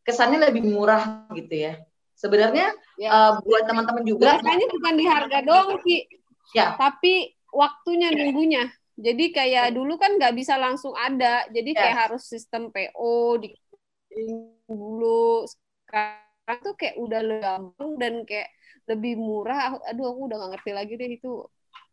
kesannya 0.00 0.48
lebih 0.48 0.64
murah 0.64 1.28
gitu 1.36 1.68
ya 1.68 1.76
Sebenarnya 2.24 2.72
ya. 2.96 3.10
uh, 3.12 3.32
buat 3.44 3.68
teman-teman 3.68 4.04
juga. 4.08 4.40
Makanya 4.40 4.66
bukan 4.72 4.94
di 4.96 5.04
harga 5.04 5.38
doang 5.44 5.76
sih. 5.84 6.08
Ya. 6.56 6.72
Tapi 6.80 7.36
waktunya 7.52 8.08
nunggunya. 8.08 8.72
Jadi 8.96 9.34
kayak 9.34 9.76
dulu 9.76 10.00
kan 10.00 10.16
nggak 10.16 10.32
bisa 10.32 10.56
langsung 10.56 10.96
ada. 10.96 11.44
Jadi 11.52 11.76
ya. 11.76 11.84
kayak 11.84 11.96
harus 12.08 12.24
sistem 12.24 12.72
PO 12.72 13.44
di 13.44 13.52
dulu 14.64 15.44
sekarang 15.44 16.58
tuh 16.62 16.74
kayak 16.78 16.96
udah 16.96 17.20
lebih 17.20 17.42
gampang 17.42 17.90
dan 17.98 18.14
kayak 18.22 18.48
lebih 18.84 19.16
murah 19.16 19.80
aduh 19.88 20.12
aku 20.12 20.20
udah 20.30 20.36
gak 20.38 20.50
ngerti 20.56 20.70
lagi 20.76 20.92
deh 20.94 21.10
itu 21.18 21.32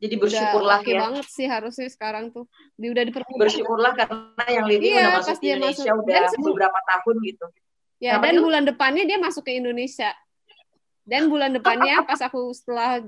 jadi 0.01 0.15
bersyukurlah 0.17 0.81
udah 0.81 0.91
ya 0.91 0.99
banget 1.01 1.27
sih 1.29 1.47
harusnya 1.47 1.87
sekarang 1.89 2.33
tuh 2.33 2.45
di 2.77 2.89
udah 2.89 3.03
dipermudah 3.05 3.37
bersyukurlah 3.37 3.93
karena 3.97 4.45
yang 4.49 4.65
living 4.69 4.91
Iya, 4.91 5.01
udah 5.01 5.13
masuk 5.17 5.37
di 5.37 5.45
dia 5.45 5.53
Indonesia 5.57 5.91
masuk. 5.93 6.03
udah 6.05 6.19
Dan 6.21 6.41
beberapa 6.41 6.79
tahun 6.89 7.15
gitu 7.25 7.45
ya 8.01 8.17
Kenapa 8.17 8.25
dan 8.25 8.33
itu? 8.35 8.43
bulan 8.43 8.63
depannya 8.65 9.03
dia 9.05 9.17
masuk 9.21 9.45
ke 9.45 9.53
Indonesia. 9.55 10.11
Dan 11.05 11.29
bulan 11.29 11.53
depannya 11.53 12.01
pas 12.05 12.19
aku 12.21 12.49
setelah 12.53 13.01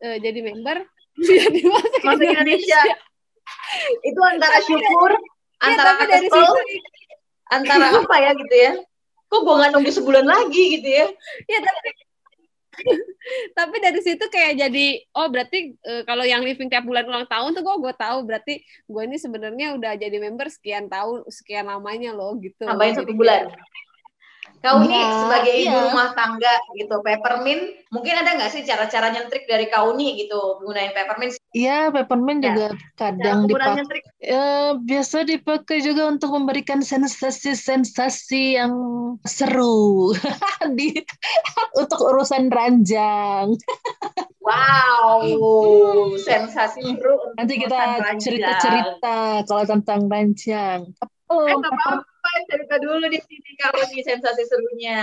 eh, 0.00 0.18
jadi 0.18 0.40
member 0.40 0.84
dia 1.28 1.46
dimasuk 1.52 2.00
ke 2.00 2.06
masuk 2.08 2.24
Indonesia. 2.24 2.80
Itu 4.00 4.20
antara 4.24 4.58
syukur 4.64 5.12
Ya, 5.58 5.74
antara 5.74 5.90
tapi 5.98 6.04
dari 6.06 6.28
kesel 6.30 6.38
situ 6.38 6.54
antara 7.50 7.86
apa 7.90 8.16
ya 8.22 8.30
gitu 8.38 8.54
ya? 8.54 8.72
Kok 9.28 9.40
gue 9.42 9.54
nggak 9.58 9.70
nunggu 9.74 9.90
sebulan 9.90 10.22
lagi 10.22 10.64
gitu 10.78 10.88
ya? 10.88 11.06
Ya 11.50 11.58
tapi 11.66 11.88
tapi 13.58 13.76
dari 13.82 13.98
situ 13.98 14.22
kayak 14.30 14.54
jadi 14.54 14.86
oh 15.18 15.26
berarti 15.26 15.74
eh, 15.74 16.02
kalau 16.06 16.22
yang 16.22 16.46
living 16.46 16.70
tiap 16.70 16.86
bulan 16.86 17.10
ulang 17.10 17.26
tahun 17.26 17.58
tuh 17.58 17.66
gue 17.66 17.76
gue 17.82 17.94
tahu 17.98 18.22
berarti 18.22 18.62
gue 18.62 19.02
ini 19.02 19.18
sebenarnya 19.18 19.74
udah 19.74 19.98
jadi 19.98 20.14
member 20.22 20.46
sekian 20.46 20.86
tahun 20.86 21.26
sekian 21.26 21.66
lamanya 21.66 22.14
loh 22.14 22.38
gitu. 22.38 22.62
Tambahin 22.62 22.94
satu 22.94 23.10
bulan 23.18 23.50
kau 24.58 24.82
nih 24.82 24.90
Iya, 24.90 25.10
sebagai 25.22 25.54
ibu 25.54 25.70
iya. 25.70 25.84
rumah 25.86 26.08
tangga 26.18 26.54
gitu 26.74 26.98
peppermint 27.00 27.62
mungkin 27.94 28.14
ada 28.18 28.30
nggak 28.34 28.50
sih 28.50 28.62
cara-cara 28.66 29.14
nyentrik 29.14 29.46
dari 29.46 29.70
kau 29.70 29.94
nih 29.94 30.26
gitu 30.26 30.58
gunain 30.60 30.90
peppermint 30.90 31.38
Iya, 31.54 31.88
peppermint 31.88 32.44
Ya. 32.44 32.52
juga 32.52 32.68
kadang 32.94 33.48
dipakai. 33.48 34.04
Eh, 34.20 34.70
biasa 34.76 35.24
dipakai 35.24 35.80
juga 35.80 36.04
untuk 36.04 36.36
memberikan 36.36 36.84
sensasi-sensasi 36.84 38.60
yang 38.60 38.72
seru 39.24 40.12
di 40.76 40.92
untuk 41.72 41.98
urusan 42.04 42.52
ranjang. 42.52 43.56
wow 44.44 45.20
sensasi 46.20 46.80
seru 46.84 47.16
untuk 47.16 47.36
Nanti 47.40 47.54
kita 47.56 47.80
cerita-cerita 48.20 49.16
kalau 49.48 49.64
tentang 49.64 50.00
ranjang. 50.08 50.80
Oh, 51.28 51.44
Eh, 51.44 51.56
apa-apa, 52.28 52.48
cerita 52.48 52.76
dulu 52.80 53.06
di 53.08 53.20
sini 53.24 53.50
kalau 53.56 53.82
nih 53.88 54.02
sensasi 54.04 54.42
serunya, 54.44 55.00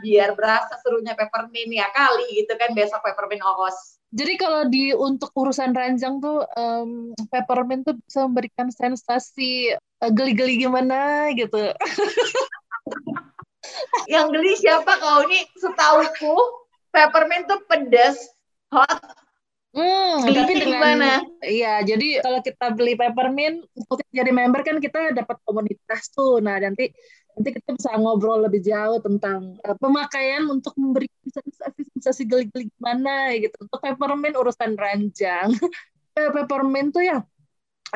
biar 0.00 0.32
berasa 0.32 0.74
serunya 0.80 1.12
peppermint 1.12 1.72
ya 1.72 1.88
kali 1.92 2.42
gitu 2.42 2.52
kan 2.56 2.72
besok 2.72 3.04
peppermint 3.04 3.44
ongkos. 3.44 4.00
Jadi 4.12 4.34
kalau 4.36 4.68
di 4.68 4.92
untuk 4.92 5.32
urusan 5.32 5.72
ranjang 5.72 6.20
tuh 6.20 6.44
em, 6.56 7.16
peppermint 7.32 7.88
tuh 7.88 7.96
bisa 7.96 8.28
memberikan 8.28 8.68
sensasi 8.68 9.72
eh, 9.76 10.10
geli-geli 10.12 10.60
gimana 10.60 11.32
gitu. 11.32 11.72
Yang 14.12 14.26
geli 14.36 14.52
siapa 14.60 15.00
kau 15.00 15.24
nih? 15.24 15.48
Setauku 15.56 16.36
peppermint 16.92 17.48
tuh 17.48 17.64
pedas, 17.64 18.20
hot, 18.68 19.00
Hmm, 19.72 20.28
tapi 20.28 20.52
dengan 20.60 20.84
gimana? 20.84 21.10
iya, 21.40 21.80
jadi 21.80 22.20
kalau 22.20 22.44
kita 22.44 22.76
beli 22.76 22.92
peppermint 22.92 23.64
untuk 23.72 24.04
jadi 24.12 24.28
member 24.28 24.60
kan 24.60 24.76
kita 24.84 25.16
dapat 25.16 25.40
komunitas 25.48 26.12
tuh. 26.12 26.44
Nah, 26.44 26.60
nanti 26.60 26.92
nanti 27.32 27.48
kita 27.56 27.80
bisa 27.80 27.96
ngobrol 27.96 28.44
lebih 28.44 28.60
jauh 28.60 29.00
tentang 29.00 29.56
eh, 29.64 29.76
pemakaian 29.80 30.44
untuk 30.52 30.76
memberikan 30.76 31.24
sensasi-sensasi 31.24 32.22
geli-geli 32.28 32.68
gimana 32.76 33.32
gitu. 33.40 33.56
Untuk 33.64 33.80
peppermint 33.80 34.36
urusan 34.36 34.76
ranjang. 34.76 35.48
Eh, 36.12 36.28
peppermint 36.28 36.92
tuh 36.92 37.00
ya 37.00 37.24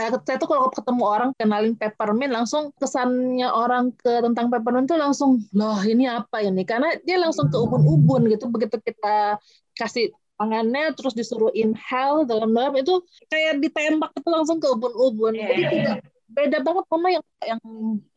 eh, 0.00 0.08
saya 0.24 0.36
tuh 0.40 0.48
kalau 0.48 0.68
ketemu 0.72 1.04
orang 1.04 1.30
kenalin 1.36 1.76
peppermint 1.76 2.32
langsung 2.32 2.72
kesannya 2.80 3.48
orang 3.48 3.92
ke 3.92 4.24
tentang 4.24 4.48
peppermint 4.52 4.88
tuh 4.88 4.96
langsung 4.96 5.44
loh 5.52 5.80
ini 5.84 6.08
apa 6.08 6.40
ini 6.40 6.64
karena 6.64 6.96
dia 7.04 7.20
langsung 7.20 7.52
ke 7.52 7.56
ubun-ubun 7.60 8.28
gitu 8.32 8.48
begitu 8.48 8.76
kita 8.80 9.36
kasih 9.76 10.16
tangannya 10.36 10.92
terus 10.92 11.16
disuruh 11.16 11.52
inhale 11.56 12.28
dalam-dalam 12.28 12.76
itu 12.76 13.00
kayak 13.32 13.60
ditembak 13.60 14.12
itu 14.16 14.28
langsung 14.28 14.60
ke 14.60 14.68
ubun-ubun. 14.68 15.32
Iya. 15.36 15.48
jadi 15.48 15.64
tidak 15.72 15.96
beda 16.26 16.58
banget 16.60 16.84
sama 16.90 17.08
yang 17.08 17.24
yang 17.44 17.60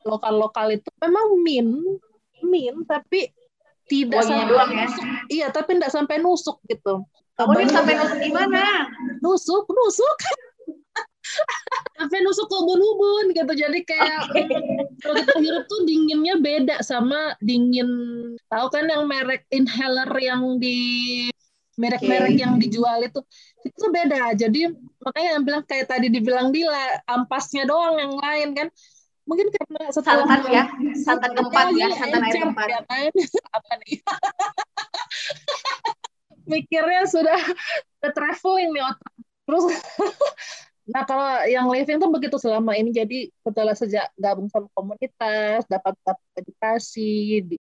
lokal-lokal 0.03 0.67
itu. 0.75 0.89
Memang 0.99 1.27
min 1.41 1.67
min 2.43 2.75
tapi 2.83 3.31
tidak 3.89 4.21
Wanginya 4.21 4.37
sampai 4.37 4.51
doang 4.51 4.71
ya? 4.71 4.85
nusuk. 4.85 5.05
Iya 5.31 5.47
tapi 5.49 5.69
tidak 5.79 5.91
sampai 5.91 6.15
nusuk 6.21 6.57
gitu. 6.69 6.93
Kamu 7.39 7.55
Banyak 7.55 7.71
sampai 7.71 7.93
nusuk 7.95 8.19
gimana? 8.19 8.63
nusuk 9.23 9.65
nusuk. 9.67 10.17
Sampai 11.99 12.25
nusuk 12.25 12.49
ke 12.49 12.55
ubun-ubun 12.57 13.35
gitu. 13.37 13.53
Jadi 13.53 13.85
kayak 13.85 14.33
kalau 15.03 15.13
kita 15.19 15.37
hirup 15.37 15.63
tuh 15.69 15.85
dinginnya 15.85 16.41
beda 16.41 16.81
sama 16.81 17.37
dingin 17.43 17.85
tahu 18.49 18.65
kan 18.73 18.89
yang 18.89 19.05
merek 19.05 19.45
inhaler 19.53 20.09
yang 20.17 20.57
di 20.57 21.29
merek-merek 21.79 22.35
Oke. 22.35 22.43
yang 22.43 22.53
dijual 22.59 22.99
itu 22.99 23.19
itu 23.63 23.85
beda 23.87 24.35
jadi 24.35 24.75
makanya 24.99 25.29
yang 25.39 25.43
bilang 25.47 25.63
kayak 25.63 25.87
tadi 25.87 26.11
dibilang 26.11 26.51
Dila 26.51 26.99
ampasnya 27.07 27.63
doang 27.63 27.95
yang 27.95 28.13
lain 28.19 28.49
kan 28.51 28.67
mungkin 29.23 29.47
karena 29.53 29.93
setelah 29.93 30.25
Santan 30.25 30.41
ya, 30.49 30.63
santan 31.05 31.31
keempat 31.37 31.65
ya, 31.77 31.87
santan 31.93 32.21
air 32.25 32.33
keempat. 32.33 32.67
ya 32.67 32.81
kan? 32.89 33.11
apa 33.55 33.71
nih 33.85 33.95
mikirnya 36.49 37.03
sudah 37.05 37.39
ke 38.01 38.09
traveling 38.09 38.73
nih 38.73 38.83
otak 38.83 39.13
terus 39.45 39.63
nah 40.93 41.05
kalau 41.05 41.45
yang 41.45 41.69
living 41.69 42.01
tuh 42.01 42.09
begitu 42.09 42.41
selama 42.41 42.73
ini 42.73 42.89
jadi 42.89 43.29
setelah 43.45 43.77
sejak 43.77 44.09
gabung 44.17 44.49
sama 44.49 44.65
komunitas 44.73 45.61
dapat 45.69 45.93
dapat 46.01 46.25
edukasi 46.41 47.45
di- 47.45 47.61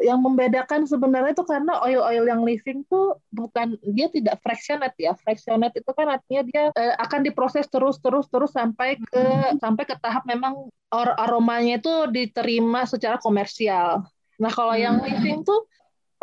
yang 0.00 0.18
membedakan 0.24 0.88
sebenarnya 0.88 1.36
itu 1.36 1.44
karena 1.44 1.78
oil-oil 1.84 2.24
yang 2.24 2.42
living 2.42 2.82
tuh 2.88 3.20
bukan 3.28 3.76
dia 3.84 4.08
tidak 4.08 4.40
fractionate 4.40 4.96
ya 4.96 5.12
fractionate 5.20 5.76
itu 5.76 5.90
kan 5.92 6.16
artinya 6.16 6.42
dia 6.48 6.62
eh, 6.72 6.94
akan 6.96 7.20
diproses 7.26 7.68
terus 7.68 8.00
terus 8.00 8.26
terus 8.32 8.50
sampai 8.54 8.96
ke 8.98 9.24
sampai 9.60 9.84
ke 9.84 9.94
tahap 10.00 10.24
memang 10.24 10.72
ar- 10.88 11.16
aromanya 11.20 11.78
itu 11.78 11.92
diterima 12.08 12.88
secara 12.88 13.20
komersial 13.20 14.02
nah 14.40 14.50
kalau 14.50 14.74
yang 14.74 14.96
Hmm. 14.98 15.06
living 15.06 15.44
tuh 15.44 15.68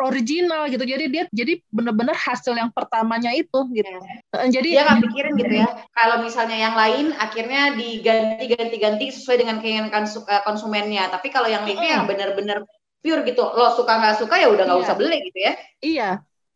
original 0.00 0.64
gitu 0.72 0.80
jadi 0.82 1.04
dia 1.12 1.24
jadi 1.28 1.60
benar-benar 1.68 2.16
hasil 2.16 2.56
yang 2.56 2.72
pertamanya 2.72 3.36
itu 3.36 3.60
gitu 3.76 3.92
Eh, 4.30 4.46
jadi 4.46 4.68
Dia 4.78 4.82
nggak 4.86 5.02
pikirin 5.10 5.32
gitu 5.42 5.54
ya. 5.58 5.68
Kalau 5.90 6.22
misalnya 6.22 6.54
yang 6.54 6.74
lain 6.78 7.10
akhirnya 7.18 7.74
diganti 7.74 8.46
ganti 8.46 8.76
ganti 8.78 9.04
sesuai 9.10 9.42
dengan 9.42 9.58
keinginan 9.58 9.90
eh, 10.06 10.42
konsumennya. 10.46 11.10
Tapi 11.10 11.34
kalau 11.34 11.50
yang 11.50 11.66
living 11.66 11.90
yang 11.90 12.06
benar-benar 12.06 12.62
pure 13.00 13.24
gitu, 13.24 13.42
lo 13.42 13.72
suka 13.72 13.92
nggak 13.96 14.16
suka 14.20 14.34
ya 14.36 14.48
udah 14.52 14.64
nggak 14.68 14.78
Iya. 14.78 14.86
usah 14.86 14.96
beli 14.96 15.16
gitu 15.28 15.38
ya. 15.40 15.52
Iya. 15.80 16.10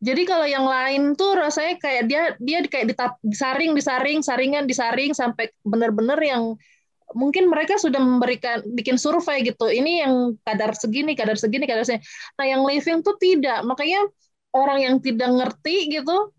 Jadi 0.05 0.21
kalau 0.27 0.45
yang 0.45 0.67
lain 0.69 1.17
tuh 1.17 1.33
rasanya 1.33 1.81
kayak 1.81 2.03
dia 2.05 2.23
dia 2.37 2.59
kayak 2.69 2.93
ditap, 2.93 3.11
disaring 3.25 3.73
disaring 3.73 4.19
saringan 4.21 4.69
disaring 4.69 5.15
sampai 5.17 5.49
benar-benar 5.65 6.19
yang 6.21 6.53
mungkin 7.15 7.47
mereka 7.49 7.79
sudah 7.79 7.97
memberikan 7.97 8.61
bikin 8.75 8.99
survei 9.01 9.41
gitu. 9.41 9.65
Ini 9.71 10.05
yang 10.05 10.13
kadar 10.45 10.75
segini, 10.77 11.17
kadar 11.17 11.39
segini, 11.39 11.65
kadar 11.65 11.87
segini. 11.87 12.03
Nah, 12.37 12.45
yang 12.45 12.61
living 12.67 13.01
tuh 13.01 13.15
tidak. 13.17 13.63
Makanya 13.65 14.05
orang 14.53 14.79
yang 14.83 14.95
tidak 15.01 15.29
ngerti 15.31 15.89
gitu 15.89 16.31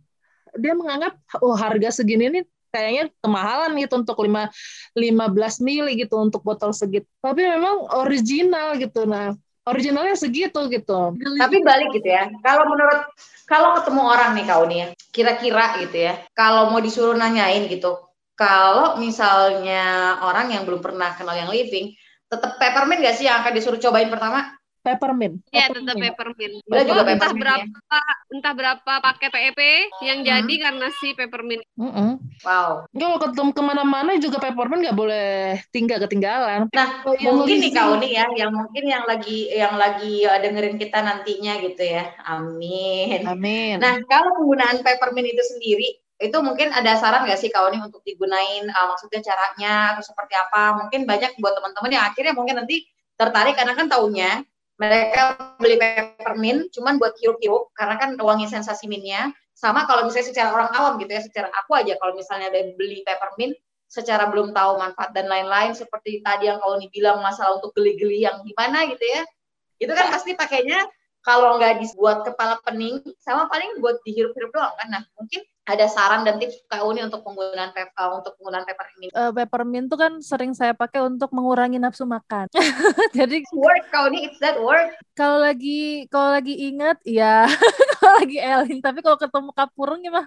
dia 0.57 0.73
menganggap 0.73 1.21
oh 1.45 1.53
harga 1.53 2.01
segini 2.01 2.33
nih 2.33 2.45
kayaknya 2.73 3.13
kemahalan 3.21 3.77
gitu 3.77 4.01
untuk 4.01 4.17
5 4.17 4.49
15 4.97 5.61
mili 5.65 5.93
gitu 6.01 6.17
untuk 6.21 6.41
botol 6.45 6.73
segitu. 6.77 7.09
Tapi 7.25 7.41
memang 7.45 7.89
original 7.97 8.77
gitu. 8.77 9.05
Nah, 9.09 9.33
originalnya 9.67 10.15
segitu 10.15 10.71
gitu. 10.71 11.13
Tapi 11.19 11.57
balik 11.61 11.91
gitu 11.93 12.09
ya. 12.09 12.31
Kalau 12.41 12.65
menurut 12.71 13.11
kalau 13.47 13.79
ketemu 13.79 14.03
orang 14.03 14.31
nih 14.35 14.45
kau 14.47 14.65
nih 14.67 14.79
ya, 14.79 14.87
kira-kira 15.11 15.67
gitu 15.83 15.97
ya. 16.11 16.15
Kalau 16.35 16.71
mau 16.71 16.83
disuruh 16.83 17.15
nanyain 17.15 17.67
gitu, 17.71 17.99
kalau 18.39 18.99
misalnya 18.99 20.17
orang 20.23 20.55
yang 20.55 20.63
belum 20.67 20.83
pernah 20.83 21.15
kenal 21.15 21.35
yang 21.35 21.51
living, 21.51 21.95
tetap 22.27 22.59
peppermint 22.59 23.03
gak 23.03 23.17
sih 23.19 23.27
yang 23.27 23.43
akan 23.43 23.53
disuruh 23.55 23.79
cobain 23.79 24.11
pertama? 24.11 24.51
Peppermint. 24.87 25.43
Iya 25.51 25.75
tetap 25.75 25.99
peppermint. 25.99 26.55
Gila 26.63 26.83
juga 26.87 27.03
Oh, 27.03 27.11
entah 27.11 27.31
peppermint 27.35 27.43
berapa 27.43 27.99
entah 28.31 28.53
berapa 28.55 28.93
pakai 29.03 29.29
PEP 29.35 29.61
yang 30.07 30.19
Hmm. 30.23 30.29
jadi 30.31 30.55
karena 30.63 30.87
si 31.03 31.09
peppermint. 31.19 31.63
Mm-mm. 31.75 32.23
Wow. 32.47 32.87
Kalau 32.95 33.19
ketemu 33.19 33.51
ke 33.51 33.63
mana-mana 33.67 34.11
juga 34.23 34.39
peppermint 34.39 34.87
nggak 34.87 34.99
boleh 34.99 35.59
tinggal 35.75 35.99
ketinggalan. 36.07 36.71
Nah, 36.71 36.89
yang 37.19 37.35
mungkin 37.35 37.59
nih 37.59 37.73
kau 37.75 37.99
nih 37.99 38.13
ya, 38.23 38.27
yang 38.39 38.53
mungkin 38.55 38.85
yang 38.87 39.05
lagi 39.05 39.51
yang 39.51 39.75
lagi 39.75 40.23
uh, 40.23 40.39
dengerin 40.39 40.79
kita 40.79 41.03
nantinya 41.03 41.53
gitu 41.59 41.83
ya. 41.83 42.15
Amin. 42.23 43.27
Amin. 43.27 43.83
Nah, 43.83 43.99
kalau 44.07 44.39
penggunaan 44.39 44.87
peppermint 44.87 45.27
itu 45.27 45.43
sendiri, 45.43 45.89
itu 46.17 46.37
mungkin 46.41 46.73
ada 46.73 46.97
saran 46.97 47.29
nggak 47.29 47.41
sih 47.41 47.53
kau 47.53 47.69
nih 47.69 47.81
untuk 47.83 48.01
digunain, 48.07 48.65
uh, 48.71 48.87
maksudnya 48.89 49.21
caranya 49.21 49.97
atau 49.97 50.03
seperti 50.07 50.35
apa? 50.39 50.79
Mungkin 50.85 51.05
banyak 51.05 51.37
buat 51.43 51.55
teman-teman 51.59 51.91
yang 51.93 52.05
akhirnya 52.07 52.33
mungkin 52.33 52.63
nanti 52.63 52.87
tertarik 53.17 53.57
karena 53.57 53.73
kan 53.73 53.89
taunya 53.89 54.45
mereka 54.77 55.57
beli 55.57 55.81
peppermint 55.81 56.69
cuman 56.73 57.01
buat 57.01 57.17
hirup-hirup 57.17 57.73
karena 57.73 57.97
kan 57.97 58.11
wangi 58.21 58.49
sensasi 58.49 58.89
mintnya. 58.89 59.33
Sama 59.57 59.89
kalau 59.89 60.05
misalnya 60.05 60.29
secara 60.29 60.49
orang 60.53 60.71
awam 60.77 60.93
gitu 61.01 61.17
ya, 61.17 61.23
secara 61.25 61.49
aku 61.49 61.73
aja 61.73 61.97
kalau 61.97 62.13
misalnya 62.13 62.53
ada 62.53 62.61
beli 62.77 63.01
peppermint 63.09 63.57
secara 63.89 64.29
belum 64.29 64.53
tahu 64.53 64.77
manfaat 64.77 65.17
dan 65.17 65.33
lain-lain 65.33 65.73
seperti 65.73 66.21
tadi 66.21 66.53
yang 66.53 66.61
kau 66.61 66.77
nih 66.77 66.93
bilang 66.93 67.25
masalah 67.25 67.57
untuk 67.57 67.73
geli-geli 67.73 68.29
yang 68.29 68.45
gimana 68.45 68.85
gitu 68.85 69.01
ya. 69.01 69.25
Itu 69.81 69.97
kan 69.97 70.13
pasti 70.13 70.37
pakainya 70.37 70.85
kalau 71.27 71.59
nggak 71.59 71.83
dibuat 71.83 72.23
kepala 72.23 72.63
pening 72.63 73.03
sama 73.19 73.51
paling 73.51 73.83
buat 73.83 73.99
dihirup-hirup 74.07 74.55
doang 74.55 74.73
kan 74.79 74.89
nah 74.89 75.03
mungkin 75.19 75.43
ada 75.67 75.91
saran 75.91 76.23
dan 76.23 76.39
tips 76.39 76.63
Kak 76.71 76.87
Uni 76.87 77.03
untuk 77.03 77.27
penggunaan 77.27 77.75
pep, 77.75 77.91
uh, 77.99 78.23
untuk 78.23 78.39
penggunaan 78.39 78.63
peppermint? 78.63 79.11
Uh, 79.11 79.35
peppermint 79.35 79.91
itu 79.91 79.99
kan 79.99 80.23
sering 80.23 80.55
saya 80.55 80.71
pakai 80.79 81.03
untuk 81.03 81.35
mengurangi 81.35 81.83
nafsu 81.83 82.07
makan. 82.07 82.47
Jadi 83.19 83.43
work 83.51 83.91
Kak 83.91 84.07
Uni, 84.07 84.31
it's 84.31 84.39
that 84.39 84.63
work. 84.63 84.95
Kalau 85.19 85.43
lagi 85.43 86.07
kalau 86.07 86.39
lagi 86.39 86.55
ingat 86.71 87.03
ya 87.03 87.51
kalau 87.99 88.15
lagi 88.23 88.39
Elin, 88.39 88.79
tapi 88.79 89.03
kalau 89.03 89.19
ketemu 89.19 89.51
kapurung 89.51 90.01
ya 90.07 90.15
mah 90.15 90.27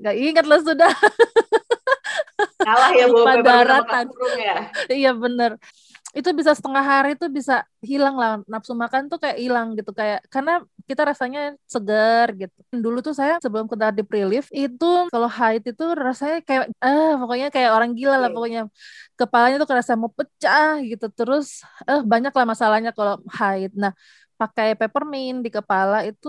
nggak 0.00 0.16
ingat 0.16 0.44
lah 0.48 0.60
sudah. 0.64 0.92
Kalah 2.60 2.90
ya 2.92 3.06
bawa 3.08 3.34
daratan. 3.40 4.06
ya. 4.36 4.56
Iya 5.00 5.10
bener 5.16 5.56
itu 6.10 6.26
bisa 6.34 6.50
setengah 6.58 6.82
hari 6.82 7.14
tuh 7.14 7.30
bisa 7.30 7.62
hilang 7.78 8.18
lah 8.18 8.42
nafsu 8.50 8.74
makan 8.74 9.06
tuh 9.06 9.22
kayak 9.22 9.38
hilang 9.38 9.78
gitu 9.78 9.94
kayak 9.94 10.26
karena 10.26 10.58
kita 10.90 11.06
rasanya 11.06 11.54
segar 11.70 12.34
gitu 12.34 12.58
dulu 12.74 12.98
tuh 12.98 13.14
saya 13.14 13.38
sebelum 13.38 13.70
kita 13.70 13.94
di 13.94 14.02
prelief 14.02 14.50
itu 14.50 15.06
kalau 15.06 15.30
haid 15.30 15.62
itu 15.70 15.84
rasanya 15.94 16.42
kayak 16.42 16.64
eh 16.82 17.10
pokoknya 17.14 17.46
kayak 17.54 17.70
orang 17.70 17.90
gila 17.94 18.16
lah 18.18 18.28
pokoknya 18.34 18.66
kepalanya 19.14 19.56
tuh 19.62 19.68
kerasa 19.70 19.94
mau 19.94 20.10
pecah 20.10 20.82
gitu 20.82 21.06
terus 21.14 21.62
eh 21.86 22.02
banyak 22.02 22.34
lah 22.34 22.46
masalahnya 22.46 22.90
kalau 22.90 23.22
haid 23.30 23.70
nah 23.78 23.94
pakai 24.34 24.74
peppermint 24.74 25.46
di 25.46 25.50
kepala 25.52 26.02
itu 26.10 26.28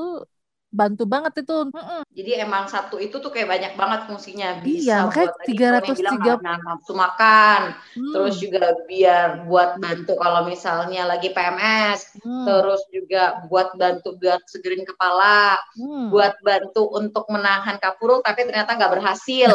bantu 0.72 1.04
banget 1.04 1.44
itu. 1.44 1.68
Mm-mm. 1.68 2.02
Jadi 2.16 2.32
emang 2.40 2.72
satu 2.72 2.96
itu 2.98 3.20
tuh 3.20 3.28
kayak 3.28 3.52
banyak 3.52 3.74
banget 3.76 4.08
fungsinya 4.08 4.64
bisa 4.64 4.80
iya, 4.80 5.00
buat 5.12 5.36
tiga 5.44 5.68
ratus 5.78 6.00
tiga 6.00 6.34
nafsu 6.40 6.96
makan, 6.96 7.76
hmm. 7.76 8.14
terus 8.16 8.36
juga 8.40 8.72
biar 8.88 9.46
buat 9.46 9.78
bantu 9.84 10.16
kalau 10.16 10.48
misalnya 10.48 11.04
lagi 11.06 11.36
PMS, 11.36 12.24
hmm. 12.24 12.48
terus 12.48 12.82
juga 12.90 13.44
buat 13.52 13.76
bantu 13.76 14.16
buat 14.16 14.42
segerin 14.48 14.88
kepala, 14.88 15.60
hmm. 15.76 16.08
buat 16.10 16.40
bantu 16.40 16.88
untuk 16.96 17.28
menahan 17.28 17.76
kapurung 17.78 18.24
tapi 18.24 18.48
ternyata 18.48 18.80
nggak 18.80 18.92
berhasil. 18.96 19.52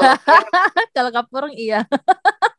kalau 0.97 1.11
kapurung 1.11 1.53
iya. 1.57 1.83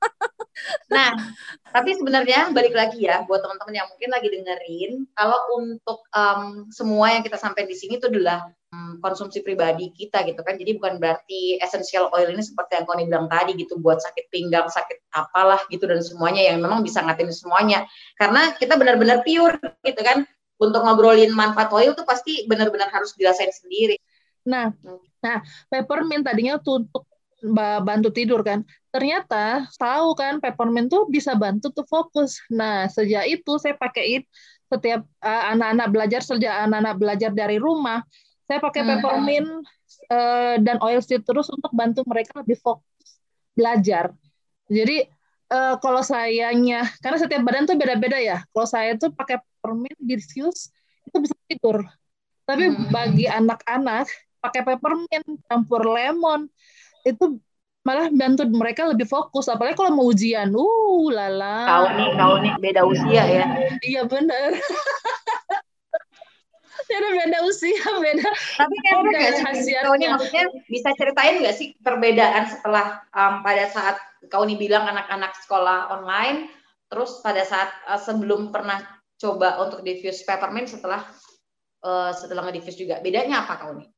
Nah, 0.92 1.14
tapi 1.76 1.96
sebenarnya 1.96 2.52
balik 2.52 2.74
lagi 2.74 3.06
ya 3.06 3.24
buat 3.26 3.44
teman-teman 3.44 3.76
yang 3.84 3.88
mungkin 3.90 4.10
lagi 4.10 4.28
dengerin, 4.32 4.92
kalau 5.14 5.40
untuk 5.60 6.00
um, 6.12 6.68
semua 6.74 7.14
yang 7.18 7.24
kita 7.24 7.38
sampaikan 7.40 7.70
di 7.70 7.78
sini 7.78 8.00
itu 8.00 8.08
adalah 8.10 8.50
um, 8.74 9.00
konsumsi 9.00 9.44
pribadi 9.44 9.92
kita 9.96 10.24
gitu 10.28 10.42
kan. 10.44 10.56
Jadi 10.60 10.78
bukan 10.80 11.00
berarti 11.00 11.60
essential 11.62 12.12
oil 12.12 12.28
ini 12.32 12.44
seperti 12.44 12.80
yang 12.80 12.86
Koni 12.88 13.04
bilang 13.08 13.28
tadi 13.32 13.56
gitu 13.56 13.80
buat 13.80 14.00
sakit 14.02 14.28
pinggang, 14.32 14.68
sakit 14.68 15.12
apalah 15.16 15.62
gitu 15.72 15.88
dan 15.88 16.04
semuanya 16.04 16.44
yang 16.54 16.60
memang 16.60 16.84
bisa 16.84 17.04
ngatin 17.04 17.32
semuanya. 17.32 17.88
Karena 18.20 18.56
kita 18.56 18.76
benar-benar 18.76 19.24
pure 19.24 19.58
gitu 19.84 20.02
kan. 20.04 20.28
Untuk 20.58 20.82
ngobrolin 20.82 21.30
manfaat 21.38 21.70
oil 21.70 21.94
tuh 21.94 22.02
pasti 22.02 22.50
benar-benar 22.50 22.90
harus 22.90 23.14
dirasain 23.14 23.54
sendiri. 23.54 24.02
Nah, 24.42 24.74
hmm. 24.74 25.06
nah 25.22 25.46
peppermint 25.70 26.26
tadinya 26.26 26.58
tuh 26.58 26.82
untuk 26.82 27.06
bantu 27.86 28.10
tidur 28.10 28.42
kan. 28.42 28.66
Ternyata 28.98 29.70
tahu 29.77 30.18
kan 30.18 30.42
peppermint 30.42 30.89
tuh 30.89 31.06
bisa 31.06 31.38
bantu 31.38 31.70
tuh 31.70 31.86
fokus. 31.86 32.42
Nah, 32.50 32.89
sejak 32.89 33.30
itu 33.30 33.62
saya 33.62 33.77
pakaiin 33.77 34.25
setiap 34.66 35.06
uh, 35.22 35.44
anak-anak 35.54 35.88
belajar 35.94 36.22
sejak 36.25 36.66
anak-anak 36.66 36.98
belajar 36.98 37.30
dari 37.30 37.62
rumah, 37.62 38.01
saya 38.50 38.58
pakai 38.58 38.82
hmm. 38.82 38.89
peppermint 38.89 39.50
uh, 40.10 40.58
dan 40.58 40.82
oil 40.82 40.98
citrus 41.06 41.54
untuk 41.54 41.70
bantu 41.77 42.01
mereka 42.10 42.42
lebih 42.42 42.58
fokus 42.58 43.22
belajar. 43.54 44.18
Jadi 44.66 45.06
uh, 45.54 45.77
kalau 45.77 46.01
sayanya 46.01 46.89
karena 46.98 47.22
setiap 47.22 47.46
badan 47.46 47.70
tuh 47.70 47.77
beda-beda 47.77 48.18
ya. 48.18 48.42
Kalau 48.50 48.66
saya 48.66 48.98
tuh 48.98 49.13
pakai 49.13 49.38
peppermint 49.38 50.00
diffuse 50.01 50.74
itu 51.06 51.22
bisa 51.22 51.38
tidur. 51.46 51.86
Tapi 52.50 52.74
hmm. 52.74 52.89
bagi 52.89 53.30
anak-anak 53.30 54.10
pakai 54.42 54.66
peppermint 54.66 55.27
campur 55.46 55.86
lemon 55.86 56.50
itu 57.06 57.39
malah 57.88 58.12
bantu 58.12 58.44
mereka 58.51 58.84
lebih 58.84 59.08
fokus 59.08 59.48
apalagi 59.48 59.79
kalau 59.79 59.96
mau 59.96 60.12
ujian 60.12 60.51
uh 60.51 61.08
lala 61.08 61.63
kau 61.63 61.88
nih 61.96 62.10
kau 62.20 62.36
nih 62.44 62.53
beda 62.60 62.82
usia 62.84 63.24
ya 63.24 63.46
iya 63.79 64.03
benar 64.03 64.60
Ada 66.88 67.10
beda 67.20 67.39
usia, 67.44 67.84
beda. 68.00 68.29
Tapi 68.32 68.75
kan 68.88 69.03
kau 69.84 69.96
nih 70.00 70.08
maksudnya 70.08 70.48
bisa 70.72 70.89
ceritain 70.96 71.44
nggak 71.44 71.56
sih 71.60 71.75
perbedaan 71.84 72.48
setelah 72.48 73.03
um, 73.12 73.44
pada 73.44 73.67
saat 73.67 74.00
kau 74.32 74.48
nih 74.48 74.56
bilang 74.56 74.88
anak-anak 74.88 75.35
sekolah 75.44 75.92
online, 75.92 76.48
terus 76.88 77.20
pada 77.20 77.44
saat 77.44 77.75
uh, 77.92 78.00
sebelum 78.00 78.55
pernah 78.55 78.79
coba 79.20 79.59
untuk 79.68 79.83
diffuse 79.83 80.24
peppermint 80.24 80.72
setelah 80.72 81.03
uh, 81.83 82.16
setelah 82.16 82.48
nge-diffuse 82.48 82.79
juga, 82.79 83.03
bedanya 83.03 83.44
apa 83.44 83.59
kau 83.59 83.75
nih? 83.75 83.92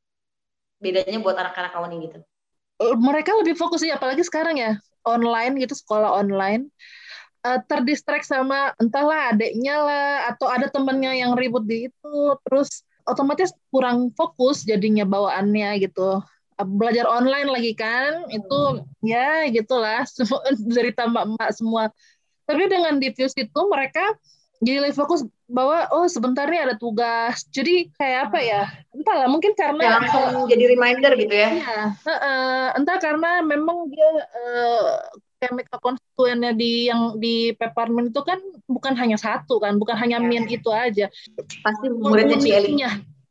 Bedanya 0.81 1.21
buat 1.21 1.37
anak-anak 1.37 1.69
kau 1.69 1.85
nih 1.85 2.09
gitu? 2.09 2.19
Eh, 2.79 2.95
mereka 2.95 3.35
lebih 3.35 3.59
fokus 3.59 3.83
ya 3.83 3.99
apalagi 3.99 4.23
sekarang 4.23 4.55
ya. 4.55 4.79
Online 5.03 5.59
gitu 5.59 5.75
sekolah 5.75 6.15
online. 6.15 6.71
Uh, 7.39 7.55
terdistract 7.71 8.27
sama 8.27 8.75
entahlah 8.83 9.31
adiknya 9.31 9.79
lah 9.79 10.11
atau 10.35 10.51
ada 10.51 10.67
temennya 10.67 11.15
yang 11.15 11.35
ribut 11.35 11.63
di 11.63 11.87
itu. 11.87 12.15
Terus 12.47 12.83
otomatis 13.07 13.55
kurang 13.71 14.11
fokus 14.15 14.67
jadinya 14.67 15.07
bawaannya 15.07 15.79
gitu. 15.83 16.19
Eh, 16.59 16.67
belajar 16.67 17.07
online 17.07 17.47
lagi 17.47 17.71
kan 17.75 18.27
itu 18.31 18.83
ya 19.03 19.47
gitulah. 19.51 20.03
Semua 20.15 20.43
dari 20.55 20.91
tambah 20.91 21.23
emak 21.35 21.51
semua. 21.55 21.83
Tapi 22.43 22.65
dengan 22.67 22.99
diffuse 22.99 23.35
itu 23.39 23.61
mereka 23.71 24.03
jadi 24.59 24.83
lebih 24.83 24.99
fokus 24.99 25.23
bahwa 25.49 25.89
oh 25.91 26.05
sebentar 26.05 26.45
nih 26.45 26.69
ada 26.69 26.75
tugas. 26.77 27.43
Jadi 27.49 27.89
kayak 27.97 28.29
apa 28.29 28.39
ya? 28.39 28.61
Entahlah 28.93 29.27
mungkin 29.27 29.57
karena 29.57 29.81
ya, 29.81 29.91
langsung 29.97 30.45
jadi 30.45 30.65
reminder 30.69 31.11
gitu 31.17 31.33
ya? 31.33 31.49
Iya 31.57 31.81
uh, 32.05 32.67
entah 32.77 32.97
karena 33.01 33.41
memang 33.41 33.89
dia 33.89 34.09
uh, 34.45 35.09
chemical 35.41 35.79
konstituennya 35.81 36.53
di 36.53 36.87
yang 36.91 37.17
di 37.17 37.55
peppermint 37.57 38.13
itu 38.13 38.21
kan 38.21 38.37
bukan 38.69 38.93
hanya 38.93 39.17
satu 39.17 39.57
kan 39.57 39.81
bukan 39.81 39.97
hanya 39.97 40.21
ya. 40.21 40.25
mint 40.25 40.47
itu 40.53 40.69
aja. 40.69 41.09
Pasti 41.65 41.89
muridnya 41.89 42.37
uniknya 42.37 42.89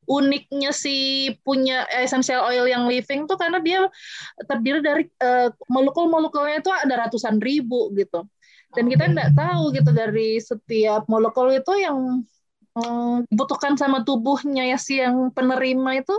uniknya 0.08 0.72
si 0.72 1.28
punya 1.44 1.84
essential 1.92 2.48
oil 2.48 2.64
yang 2.64 2.88
living 2.88 3.28
tuh 3.28 3.36
karena 3.36 3.60
dia 3.60 3.84
terdiri 4.48 4.80
dari 4.80 5.04
uh, 5.20 5.52
molekul-molekulnya 5.68 6.64
itu 6.64 6.72
ada 6.72 7.06
ratusan 7.06 7.36
ribu 7.44 7.92
gitu 7.92 8.24
dan 8.76 8.84
kita 8.88 9.04
tidak 9.08 9.30
tahu 9.32 9.62
gitu 9.72 9.90
dari 9.96 10.36
setiap 10.40 11.08
molekul 11.08 11.48
itu 11.48 11.72
yang 11.80 12.20
um, 12.76 13.24
dibutuhkan 13.28 13.74
sama 13.80 14.04
tubuhnya 14.04 14.68
ya 14.68 14.78
si 14.78 15.00
yang 15.00 15.32
penerima 15.32 16.04
itu 16.04 16.14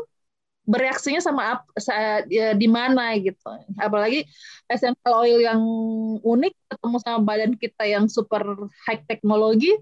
bereaksinya 0.69 1.17
sama 1.17 1.57
apa 1.57 1.65
saat, 1.81 2.29
ya, 2.29 2.53
di 2.53 2.69
mana 2.69 3.17
gitu. 3.17 3.41
Apalagi 3.81 4.21
essential 4.69 5.17
oil 5.17 5.41
yang 5.41 5.61
unik 6.21 6.53
ketemu 6.69 6.97
sama 7.01 7.19
badan 7.25 7.53
kita 7.57 7.83
yang 7.89 8.05
super 8.05 8.69
high 8.85 9.01
teknologi 9.09 9.73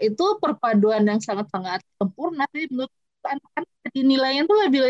itu 0.00 0.24
perpaduan 0.40 1.04
yang 1.04 1.20
sangat-sangat 1.20 1.84
sempurna 2.00 2.48
sih 2.56 2.64
menurut 2.72 2.92
anak-anak. 3.20 3.68
Nilainya 3.92 4.42
tuh 4.48 4.56
lebih 4.64 4.80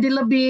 jadi 0.00 0.10
lebih 0.22 0.48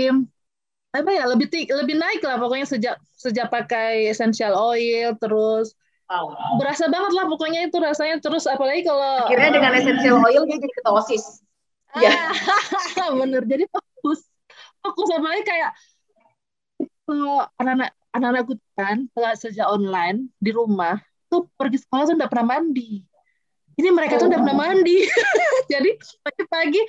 apa 0.95 1.11
ya 1.11 1.27
lebih 1.27 1.51
lebih 1.51 1.97
naik 1.99 2.23
lah 2.23 2.39
pokoknya 2.39 2.71
sejak 2.71 2.97
sejak 3.19 3.51
pakai 3.51 4.15
essential 4.15 4.55
oil 4.55 5.19
terus 5.19 5.75
Wow. 6.05 6.61
Berasa 6.61 6.85
banget 6.93 7.13
lah 7.17 7.25
pokoknya 7.33 7.65
itu 7.65 7.77
rasanya 7.81 8.21
terus 8.21 8.45
apalagi 8.45 8.85
kalau 8.85 9.25
akhirnya 9.25 9.51
dengan 9.57 9.73
essential 9.73 10.21
oil 10.21 10.45
dia 10.45 10.61
jadi 10.61 10.75
ketosis. 10.81 11.25
Ya. 11.97 12.13
bener 13.21 13.43
jadi 13.49 13.65
fokus. 13.73 14.29
Fokus 14.85 15.09
apalagi 15.17 15.43
kayak 15.49 15.71
kalau 17.09 17.49
anak-anak 17.57 17.91
anak-anakku 18.13 18.55
kan 18.77 19.09
sejak 19.35 19.65
online 19.65 20.29
di 20.39 20.53
rumah 20.53 21.01
tuh 21.33 21.49
pergi 21.57 21.81
sekolah 21.81 22.05
tuh 22.13 22.17
udah 22.21 22.29
pernah 22.29 22.47
mandi. 22.61 23.01
Ini 23.75 23.91
mereka 23.91 24.21
tuh 24.21 24.31
udah 24.31 24.39
pernah 24.39 24.59
mandi. 24.61 25.09
jadi 25.73 25.91
pagi-pagi 26.23 26.83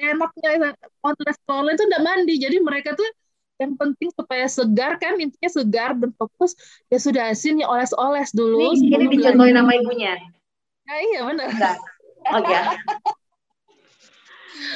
enaknya 0.00 0.72
online 1.52 1.76
itu 1.76 1.84
udah 1.90 2.00
mandi. 2.00 2.34
Jadi 2.38 2.56
mereka 2.62 2.94
tuh 2.94 3.04
yang 3.56 3.72
penting 3.74 4.12
supaya 4.12 4.44
segar 4.48 5.00
kan 5.00 5.16
intinya 5.16 5.50
segar 5.50 5.96
dan 5.96 6.12
fokus. 6.16 6.52
Ya 6.92 7.00
sudah 7.00 7.32
sini 7.32 7.64
oles-oles 7.64 8.32
dulu 8.36 8.76
ini, 8.76 8.92
ini 8.92 9.06
dicontohin 9.16 9.56
nama 9.56 9.72
ibunya. 9.72 10.14
Nah, 10.86 10.98
iya 11.02 11.20
benar. 11.24 11.48
Oh 12.32 12.40
ya. 12.44 12.62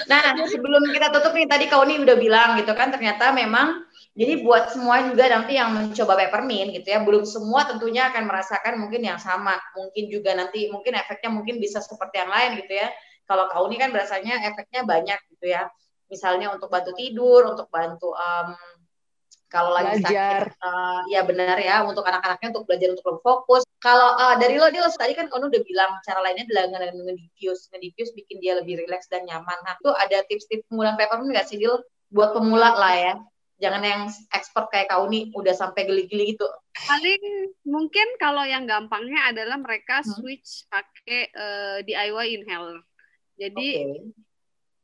Nah 0.08 0.36
sebelum 0.44 0.92
kita 0.92 1.08
tutup 1.08 1.32
nih 1.32 1.48
tadi 1.48 1.64
kau 1.66 1.82
nih 1.88 2.04
udah 2.04 2.16
bilang 2.20 2.60
gitu 2.60 2.72
kan 2.76 2.92
ternyata 2.92 3.32
memang 3.32 3.80
jadi 4.12 4.42
buat 4.42 4.74
semua 4.74 5.06
juga 5.06 5.30
nanti 5.30 5.56
yang 5.56 5.70
mencoba 5.70 6.18
peppermint 6.18 6.74
gitu 6.74 6.88
ya 6.90 7.00
belum 7.00 7.24
semua 7.24 7.64
tentunya 7.64 8.10
akan 8.10 8.26
merasakan 8.26 8.76
mungkin 8.76 9.06
yang 9.06 9.16
sama. 9.16 9.56
Mungkin 9.72 10.10
juga 10.10 10.34
nanti 10.34 10.68
mungkin 10.68 10.98
efeknya 10.98 11.30
mungkin 11.30 11.56
bisa 11.62 11.80
seperti 11.80 12.20
yang 12.20 12.30
lain 12.30 12.50
gitu 12.60 12.74
ya. 12.74 12.92
Kalau 13.24 13.46
kau 13.48 13.64
ini 13.70 13.78
kan 13.78 13.94
rasanya 13.94 14.42
efeknya 14.50 14.82
banyak 14.82 15.18
gitu 15.32 15.46
ya. 15.54 15.70
Misalnya 16.10 16.50
untuk 16.50 16.68
bantu 16.68 16.90
tidur, 16.98 17.46
untuk 17.54 17.70
bantu 17.70 18.10
um, 18.12 18.50
kalau 19.50 19.74
lagi 19.74 19.98
belajar. 19.98 20.54
sakit 20.54 20.62
uh, 20.62 21.00
ya 21.10 21.20
benar 21.26 21.58
ya 21.58 21.82
untuk 21.82 22.06
anak-anaknya 22.06 22.48
untuk 22.54 22.64
belajar 22.70 22.88
untuk 22.94 23.06
lebih 23.10 23.22
fokus. 23.26 23.62
Kalau 23.82 24.14
uh, 24.14 24.38
dari 24.38 24.56
lo 24.62 24.70
dia 24.70 24.86
tadi 24.86 25.12
kan 25.18 25.26
Ono 25.34 25.50
udah 25.50 25.62
bilang 25.66 25.98
cara 26.06 26.22
lainnya 26.22 26.46
adalah 26.46 26.70
nge-diffuse 26.94 27.74
nge-diffuse 27.74 28.14
bikin 28.14 28.38
dia 28.38 28.54
lebih 28.56 28.78
rileks 28.78 29.10
dan 29.10 29.26
nyaman. 29.26 29.58
Nah 29.66 29.74
itu 29.74 29.90
ada 29.90 30.22
tips-tips 30.30 30.70
penggunaan 30.70 30.94
peppermint 30.94 31.34
nggak 31.34 31.50
sih 31.50 31.58
Dil? 31.58 31.82
Buat 32.14 32.38
pemula 32.38 32.78
lah 32.78 32.94
ya. 32.94 33.14
Jangan 33.60 33.82
yang 33.84 34.02
expert 34.32 34.72
kayak 34.72 34.88
kau 34.88 35.04
nih 35.10 35.28
udah 35.36 35.52
sampai 35.52 35.84
geli-geli 35.84 36.38
gitu. 36.38 36.48
Paling 36.86 37.52
mungkin 37.66 38.06
kalau 38.16 38.46
yang 38.46 38.64
gampangnya 38.64 39.34
adalah 39.34 39.60
mereka 39.60 40.00
hmm. 40.00 40.08
switch 40.16 40.64
pakai 40.70 41.28
uh, 41.34 41.78
DIY 41.84 42.40
inhaler. 42.40 42.80
Jadi 43.36 43.68
okay 43.82 44.29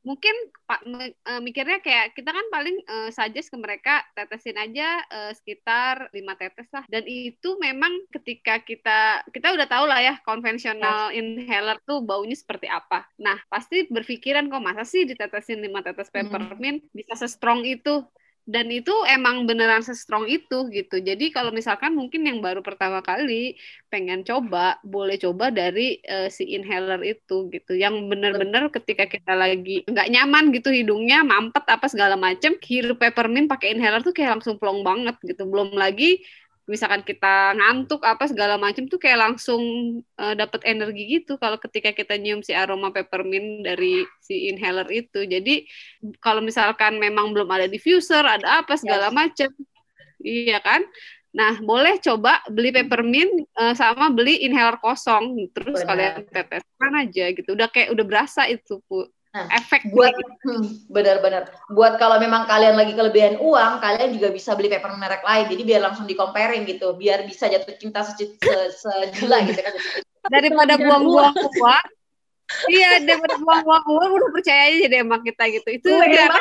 mungkin 0.07 0.31
pak 0.71 0.87
uh, 0.87 1.43
mikirnya 1.43 1.83
kayak 1.83 2.15
kita 2.15 2.31
kan 2.31 2.47
paling 2.55 2.79
uh, 2.87 3.11
suggest 3.11 3.51
ke 3.51 3.59
mereka 3.59 4.07
tetesin 4.15 4.55
aja 4.55 5.03
uh, 5.11 5.35
sekitar 5.35 6.15
lima 6.15 6.39
tetes 6.39 6.71
lah 6.71 6.87
dan 6.87 7.03
itu 7.11 7.59
memang 7.59 7.91
ketika 8.15 8.63
kita 8.63 9.27
kita 9.35 9.51
udah 9.51 9.67
tahu 9.67 9.91
lah 9.91 9.99
ya 9.99 10.15
konvensional 10.23 11.11
yes. 11.11 11.19
inhaler 11.19 11.83
tuh 11.83 12.07
baunya 12.07 12.39
seperti 12.39 12.71
apa 12.71 13.03
nah 13.19 13.35
pasti 13.51 13.91
berpikiran 13.91 14.47
kok 14.47 14.63
masa 14.63 14.87
sih 14.87 15.03
ditetesin 15.03 15.59
lima 15.59 15.83
tetes 15.83 16.07
peppermint 16.15 16.87
hmm. 16.87 16.95
bisa 16.95 17.19
se-strong 17.19 17.67
itu 17.67 18.07
dan 18.47 18.71
itu 18.71 18.95
emang 19.11 19.43
beneran 19.51 19.83
se-strong 19.83 20.31
itu 20.31 20.71
gitu. 20.71 21.03
Jadi 21.03 21.35
kalau 21.35 21.51
misalkan 21.51 21.99
mungkin 21.99 22.23
yang 22.23 22.39
baru 22.39 22.63
pertama 22.63 23.03
kali 23.03 23.59
pengen 23.91 24.23
coba, 24.23 24.79
boleh 24.87 25.19
coba 25.19 25.51
dari 25.51 25.99
uh, 26.07 26.31
si 26.31 26.55
inhaler 26.55 27.03
itu 27.03 27.51
gitu. 27.51 27.75
Yang 27.75 28.07
bener-bener 28.07 28.71
ketika 28.71 29.11
kita 29.11 29.35
lagi 29.35 29.83
nggak 29.91 30.09
nyaman 30.15 30.55
gitu 30.55 30.71
hidungnya, 30.71 31.27
mampet 31.27 31.67
apa 31.67 31.87
segala 31.91 32.15
macem, 32.15 32.55
hirup 32.63 33.03
peppermint 33.03 33.51
pakai 33.51 33.75
inhaler 33.75 34.07
tuh 34.07 34.15
kayak 34.15 34.39
langsung 34.39 34.63
plong 34.63 34.87
banget 34.87 35.19
gitu. 35.27 35.43
Belum 35.51 35.75
lagi 35.75 36.23
misalkan 36.67 37.07
kita 37.07 37.55
ngantuk 37.55 38.03
apa 38.03 38.27
segala 38.27 38.59
macam 38.59 38.91
tuh 38.91 38.99
kayak 38.99 39.23
langsung 39.23 39.63
uh, 40.19 40.35
dapat 40.35 40.67
energi 40.67 41.23
gitu 41.23 41.39
kalau 41.39 41.57
ketika 41.63 41.95
kita 41.95 42.19
nyium 42.19 42.43
si 42.43 42.51
aroma 42.51 42.91
peppermint 42.91 43.63
dari 43.63 44.03
si 44.19 44.51
inhaler 44.51 44.87
itu. 44.91 45.23
Jadi 45.23 45.63
kalau 46.19 46.43
misalkan 46.43 46.99
memang 46.99 47.31
belum 47.31 47.47
ada 47.47 47.71
diffuser, 47.71 48.27
ada 48.27 48.67
apa 48.67 48.75
segala 48.75 49.09
yes. 49.11 49.15
macam. 49.15 49.51
Iya 50.27 50.59
kan? 50.59 50.83
Nah, 51.37 51.61
boleh 51.61 52.01
coba 52.01 52.41
beli 52.49 52.73
peppermint 52.73 53.29
uh, 53.61 53.77
sama 53.77 54.09
beli 54.09 54.43
inhaler 54.43 54.81
kosong 54.81 55.53
terus 55.53 55.85
Benar. 55.85 55.89
kalian 55.93 56.15
teteskan 56.33 56.93
aja 56.97 57.25
gitu. 57.31 57.49
Udah 57.55 57.69
kayak 57.71 57.95
udah 57.95 58.05
berasa 58.09 58.49
itu, 58.51 58.83
Bu. 58.89 59.07
Nah, 59.37 59.53
efek 59.53 59.93
buat 59.93 60.17
hmm, 60.49 60.89
benar-benar. 60.89 61.53
Buat 61.69 62.01
kalau 62.01 62.17
memang 62.17 62.49
kalian 62.49 62.73
lagi 62.73 62.97
kelebihan 62.97 63.37
uang 63.37 63.85
kalian 63.85 64.17
juga 64.17 64.33
bisa 64.33 64.57
beli 64.57 64.73
paper 64.73 64.97
merek 64.97 65.21
lain. 65.21 65.45
Jadi 65.53 65.63
biar 65.69 65.81
langsung 65.85 66.09
di 66.09 66.17
comparing 66.17 66.65
gitu. 66.65 66.97
Biar 66.97 67.29
bisa 67.29 67.45
jatuh 67.53 67.77
cinta 67.77 68.01
sejila 68.01 69.45
gitu 69.45 69.61
kan. 69.61 69.75
Daripada 70.33 70.81
buang-buang 70.81 71.37
uang. 71.37 71.87
Iya 72.73 73.05
daripada 73.05 73.37
buang-buang 73.37 73.85
uang 73.85 74.11
udah 74.17 74.31
percaya 74.33 74.73
aja 74.73 74.87
deh 74.89 75.01
emang 75.05 75.21
kita 75.21 75.45
gitu. 75.53 75.69
Itu 75.69 75.91
ya, 76.09 76.33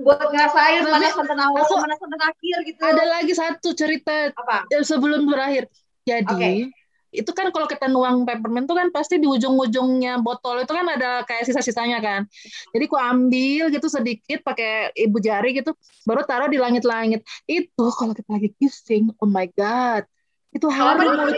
buat 0.00 0.32
ngerasain 0.32 0.80
mana 0.80 1.12
santan 1.12 1.44
awal 1.44 1.60
mana 1.60 1.92
santan 2.00 2.22
akhir 2.24 2.56
gitu. 2.64 2.80
Ada 2.80 3.04
lagi 3.04 3.32
satu 3.36 3.76
cerita 3.76 4.32
apa? 4.32 4.64
sebelum 4.80 5.28
berakhir. 5.28 5.68
Jadi 6.08 6.24
okay 6.24 6.77
itu 7.08 7.30
kan 7.32 7.48
kalau 7.48 7.64
kita 7.64 7.88
nuang 7.88 8.28
peppermint 8.28 8.68
tuh 8.68 8.76
kan 8.76 8.92
pasti 8.92 9.16
di 9.16 9.24
ujung-ujungnya 9.24 10.20
botol 10.20 10.60
itu 10.60 10.72
kan 10.72 10.84
ada 10.84 11.24
kayak 11.24 11.48
sisa-sisanya 11.48 11.98
kan. 12.04 12.28
Jadi 12.76 12.84
ku 12.84 13.00
ambil 13.00 13.72
gitu 13.72 13.88
sedikit 13.88 14.44
pakai 14.44 14.92
ibu 14.92 15.16
jari 15.16 15.56
gitu, 15.56 15.72
baru 16.04 16.24
taruh 16.28 16.52
di 16.52 16.60
langit-langit. 16.60 17.24
Itu 17.48 17.88
kalau 17.96 18.12
kita 18.12 18.28
lagi 18.28 18.52
kissing, 18.60 19.08
oh 19.24 19.28
my 19.28 19.48
god, 19.56 20.04
itu 20.52 20.68
harum 20.68 21.16
mulut. 21.16 21.36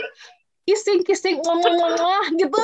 Kissing, 0.67 1.01
kissing, 1.07 1.39
ngomong-ngomong 1.41 2.37
gitu. 2.37 2.53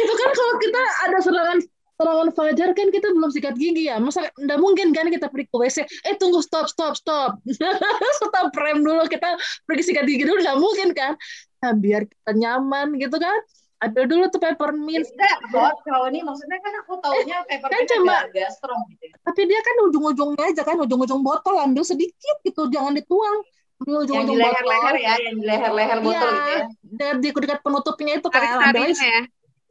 itu 0.00 0.12
kan 0.12 0.30
kalau 0.36 0.54
kita 0.60 0.82
ada 1.08 1.18
serangan 1.24 1.58
serangan 1.96 2.28
fajar 2.36 2.70
kan 2.76 2.88
kita 2.92 3.08
belum 3.08 3.32
sikat 3.32 3.56
gigi 3.56 3.88
ya 3.88 3.96
masa 3.96 4.28
nggak 4.36 4.58
mungkin 4.60 4.92
kan 4.92 5.08
kita 5.08 5.32
pergi 5.32 5.48
ke 5.48 5.56
WC 5.56 5.78
eh 5.84 6.14
tunggu 6.20 6.44
stop 6.44 6.68
stop 6.68 6.92
stop 6.92 7.40
stop 8.20 8.52
rem 8.52 8.84
dulu 8.84 9.08
kita 9.08 9.40
pergi 9.64 9.82
sikat 9.92 10.04
gigi 10.04 10.28
dulu 10.28 10.44
nggak 10.44 10.60
mungkin 10.60 10.88
kan 10.92 11.16
nah, 11.64 11.72
biar 11.72 12.04
kita 12.04 12.32
nyaman 12.36 13.00
gitu 13.00 13.16
kan 13.16 13.40
ambil 13.76 14.04
dulu 14.08 14.24
tuh 14.32 14.40
peppermint. 14.40 15.04
Tidak, 15.04 15.36
kalau 15.84 16.08
ini 16.08 16.24
maksudnya 16.24 16.58
kan 16.64 16.72
aku 16.80 16.96
taunya 17.04 17.44
eh, 17.44 17.60
peppermint 17.60 17.76
kan 17.76 17.92
cuma, 17.92 18.14
agak 18.24 18.50
strong 18.56 18.82
gitu. 18.88 19.04
Ya. 19.12 19.14
Tapi 19.20 19.40
dia 19.44 19.60
kan 19.60 19.76
ujung-ujungnya 19.90 20.44
aja 20.48 20.62
kan 20.64 20.76
ujung-ujung 20.80 21.20
botol 21.20 21.60
ambil 21.60 21.84
sedikit 21.84 22.36
gitu, 22.40 22.72
jangan 22.72 22.96
dituang. 22.96 23.44
Ambil 23.84 24.08
ujung-ujung 24.08 24.16
yang 24.16 24.28
di 24.32 24.36
leher-leher 24.40 24.96
ya, 24.96 25.14
yang 25.20 25.36
di 25.36 25.44
leher-leher 25.44 25.98
botol 26.00 26.30
ya, 26.32 26.40
gitu 26.40 26.48
ya. 26.48 26.64
Dan 26.96 27.14
di 27.20 27.28
dekat 27.28 27.60
penutupnya 27.60 28.12
itu 28.16 28.28
kan 28.32 28.42
ambil 28.64 28.88
ya. 28.96 29.20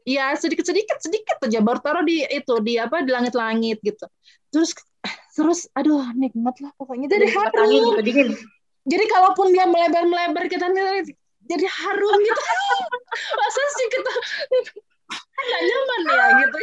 Iya 0.05 0.37
sedikit 0.37 0.69
sedikit 0.69 1.01
sedikit 1.01 1.41
aja 1.41 1.59
baru 1.65 1.81
taruh 1.81 2.05
di 2.05 2.21
itu 2.29 2.55
di 2.61 2.77
apa 2.77 3.01
di 3.01 3.09
langit-langit 3.09 3.81
gitu. 3.81 4.05
Terus 4.53 4.77
terus 5.33 5.59
aduh 5.73 6.13
nikmat 6.13 6.53
lah 6.61 6.69
pokoknya 6.77 7.09
jadi 7.09 7.25
harum. 7.33 7.97
Dingin. 8.05 8.37
Jadi 8.85 9.05
kalaupun 9.09 9.49
dia 9.49 9.65
melebar 9.65 10.05
melebar 10.05 10.45
kita 10.45 10.69
nih 10.69 11.09
jadi 11.49 11.65
harum 11.65 12.15
gitu. 12.21 12.41
Masa 13.41 13.61
sih 13.81 13.87
kita 13.89 14.13
nggak 15.35 15.61
nyaman 15.65 16.01
ya 16.05 16.25
gitu. 16.45 16.57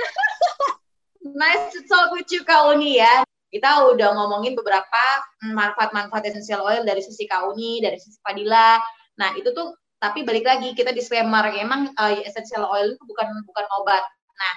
nice 1.35 1.67
to 1.71 1.83
talk 1.87 2.11
with 2.15 2.31
you 2.31 2.47
Kak 2.47 2.71
Uni 2.71 3.03
ya. 3.03 3.27
Kita 3.53 3.91
udah 3.91 4.17
ngomongin 4.17 4.57
beberapa 4.57 5.03
manfaat-manfaat 5.45 6.25
essential 6.31 6.65
oil 6.65 6.87
dari 6.87 7.05
sisi 7.05 7.29
Kak 7.29 7.53
Uni, 7.53 7.83
dari 7.85 8.01
sisi 8.01 8.17
Padilla. 8.25 8.81
Nah, 9.21 9.37
itu 9.37 9.53
tuh 9.53 9.77
tapi 10.03 10.27
balik 10.27 10.43
lagi 10.43 10.75
kita 10.75 10.91
disclaimer 10.91 11.47
emang 11.55 11.95
uh, 11.95 12.11
essential 12.27 12.67
oil 12.67 12.91
itu 12.91 13.05
bukan 13.07 13.31
bukan 13.47 13.67
obat. 13.79 14.03
Nah, 14.35 14.55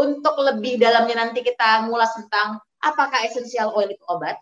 untuk 0.00 0.40
lebih 0.40 0.80
dalamnya 0.80 1.20
nanti 1.20 1.44
kita 1.44 1.84
ngulas 1.84 2.16
tentang 2.16 2.64
apakah 2.80 3.28
essential 3.28 3.76
oil 3.76 3.92
itu 3.92 4.00
obat, 4.08 4.40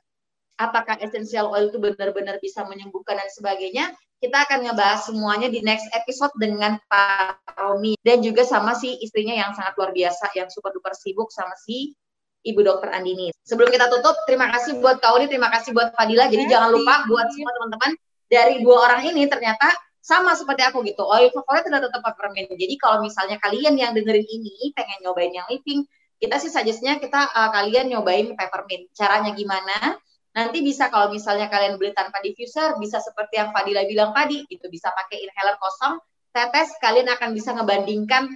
apakah 0.63 0.95
essential 1.03 1.51
oil 1.51 1.75
itu 1.75 1.83
benar-benar 1.83 2.39
bisa 2.39 2.63
menyembuhkan 2.63 3.19
dan 3.19 3.27
sebagainya, 3.35 3.91
kita 4.23 4.47
akan 4.47 4.71
ngebahas 4.71 5.11
semuanya 5.11 5.51
di 5.51 5.59
next 5.67 5.91
episode 5.91 6.31
dengan 6.39 6.79
Pak 6.87 7.59
Romi 7.59 7.99
dan 8.07 8.23
juga 8.23 8.47
sama 8.47 8.79
si 8.79 8.95
istrinya 9.03 9.35
yang 9.35 9.51
sangat 9.59 9.75
luar 9.75 9.91
biasa 9.91 10.31
yang 10.39 10.47
super 10.47 10.71
duper 10.71 10.95
sibuk 10.95 11.35
sama 11.35 11.59
si 11.59 11.99
Ibu 12.47 12.63
Dokter 12.63 12.95
Andini. 12.95 13.35
Sebelum 13.43 13.75
kita 13.75 13.91
tutup, 13.91 14.15
terima 14.31 14.47
kasih 14.55 14.79
buat 14.79 15.03
Kauni, 15.03 15.27
terima 15.27 15.51
kasih 15.51 15.75
buat 15.75 15.91
Fadila. 15.99 16.31
Jadi 16.31 16.47
jangan 16.47 16.71
lupa 16.71 17.03
buat 17.11 17.27
semua 17.35 17.51
teman-teman 17.59 17.91
dari 18.31 18.63
dua 18.63 18.87
orang 18.87 19.03
ini 19.11 19.27
ternyata 19.27 19.75
sama 20.03 20.35
seperti 20.35 20.67
aku 20.67 20.83
gitu. 20.83 21.07
Oil 21.07 21.31
favorit 21.31 21.63
adalah 21.71 21.87
tetap 21.87 22.03
peppermint. 22.03 22.51
Jadi 22.51 22.75
kalau 22.75 22.99
misalnya 22.99 23.39
kalian 23.39 23.79
yang 23.79 23.95
dengerin 23.95 24.27
ini 24.27 24.75
pengen 24.75 24.99
nyobain 25.07 25.31
yang 25.31 25.47
living, 25.47 25.87
kita 26.19 26.43
sih 26.43 26.51
suggestnya 26.51 26.99
kita 26.99 27.31
uh, 27.31 27.51
kalian 27.55 27.87
nyobain 27.95 28.35
peppermint. 28.35 28.91
Caranya 28.93 29.31
gimana? 29.31 29.97
Nanti 30.35 30.59
bisa 30.65 30.91
kalau 30.91 31.15
misalnya 31.15 31.47
kalian 31.47 31.79
beli 31.79 31.95
tanpa 31.95 32.19
diffuser, 32.19 32.75
bisa 32.83 32.99
seperti 32.99 33.39
yang 33.39 33.55
Fadila 33.55 33.87
bilang 33.87 34.11
tadi, 34.11 34.43
itu 34.49 34.67
bisa 34.67 34.89
pakai 34.91 35.23
inhaler 35.23 35.61
kosong, 35.61 36.01
tetes, 36.33 36.73
kalian 36.81 37.07
akan 37.13 37.31
bisa 37.37 37.53
ngebandingkan 37.53 38.27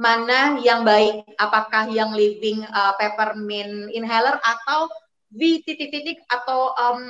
mana 0.00 0.56
yang 0.62 0.86
baik, 0.86 1.26
apakah 1.36 1.90
yang 1.90 2.14
living 2.16 2.64
uh, 2.70 2.94
peppermint 2.96 3.92
inhaler 3.92 4.38
atau 4.40 4.88
V 5.30 5.62
titik-titik 5.62 6.18
atau 6.26 6.74
um, 6.74 7.02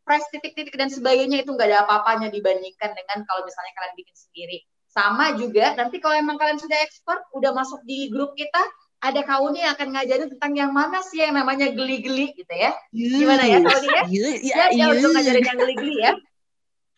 press 0.00 0.24
titik-titik 0.32 0.72
dan 0.80 0.88
sebagainya 0.88 1.44
itu 1.44 1.52
nggak 1.52 1.68
ada 1.68 1.78
apa-apanya 1.84 2.32
dibandingkan 2.32 2.96
dengan 2.96 3.18
kalau 3.28 3.44
misalnya 3.44 3.72
kalian 3.76 3.94
bikin 4.00 4.16
sendiri. 4.16 4.58
Sama 4.88 5.36
juga 5.36 5.76
nanti 5.76 6.00
kalau 6.00 6.16
emang 6.16 6.40
kalian 6.40 6.56
sudah 6.56 6.78
expert, 6.80 7.20
udah 7.36 7.52
masuk 7.52 7.84
di 7.84 8.08
grup 8.08 8.32
kita, 8.32 8.64
ada 9.04 9.20
kauni 9.28 9.60
yang 9.60 9.76
akan 9.76 9.92
ngajarin 9.92 10.28
tentang 10.32 10.52
yang 10.56 10.72
mana 10.72 11.04
sih 11.04 11.20
yang 11.20 11.36
namanya 11.36 11.68
geli-geli 11.68 12.32
gitu 12.32 12.54
ya. 12.56 12.72
Gimana 12.96 13.44
ya 13.44 13.60
kauni 13.60 13.88
ya? 13.92 14.02
Ya, 14.08 14.30
ya, 14.40 14.64
ya 14.72 14.84
untuk 14.96 15.12
ngajarin 15.12 15.44
yang 15.44 15.58
geli-geli 15.60 15.96
ya. 16.00 16.12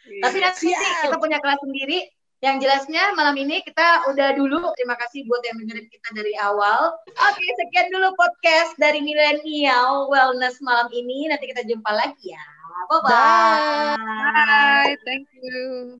Tapi 0.08 0.36
nanti 0.40 0.70
kita 0.78 1.16
punya 1.18 1.42
kelas 1.42 1.58
sendiri 1.58 2.06
yang 2.38 2.62
jelasnya 2.62 3.18
malam 3.18 3.34
ini 3.34 3.62
kita 3.66 4.06
udah 4.10 4.38
dulu. 4.38 4.70
Terima 4.78 4.94
kasih 4.94 5.26
buat 5.26 5.42
yang 5.42 5.58
dengerin 5.58 5.88
kita 5.90 6.08
dari 6.14 6.34
awal. 6.38 6.94
Oke, 7.10 7.46
sekian 7.58 7.90
dulu 7.90 8.14
podcast 8.14 8.78
dari 8.78 9.02
Millennial 9.02 10.06
Wellness 10.06 10.62
malam 10.62 10.86
ini. 10.94 11.26
Nanti 11.26 11.50
kita 11.50 11.66
jumpa 11.66 11.90
lagi 11.90 12.30
ya. 12.30 12.44
Bye-bye. 12.88 13.10
Bye. 13.10 13.96
Bye. 13.98 14.94
Thank 15.02 15.26
you. 15.42 15.98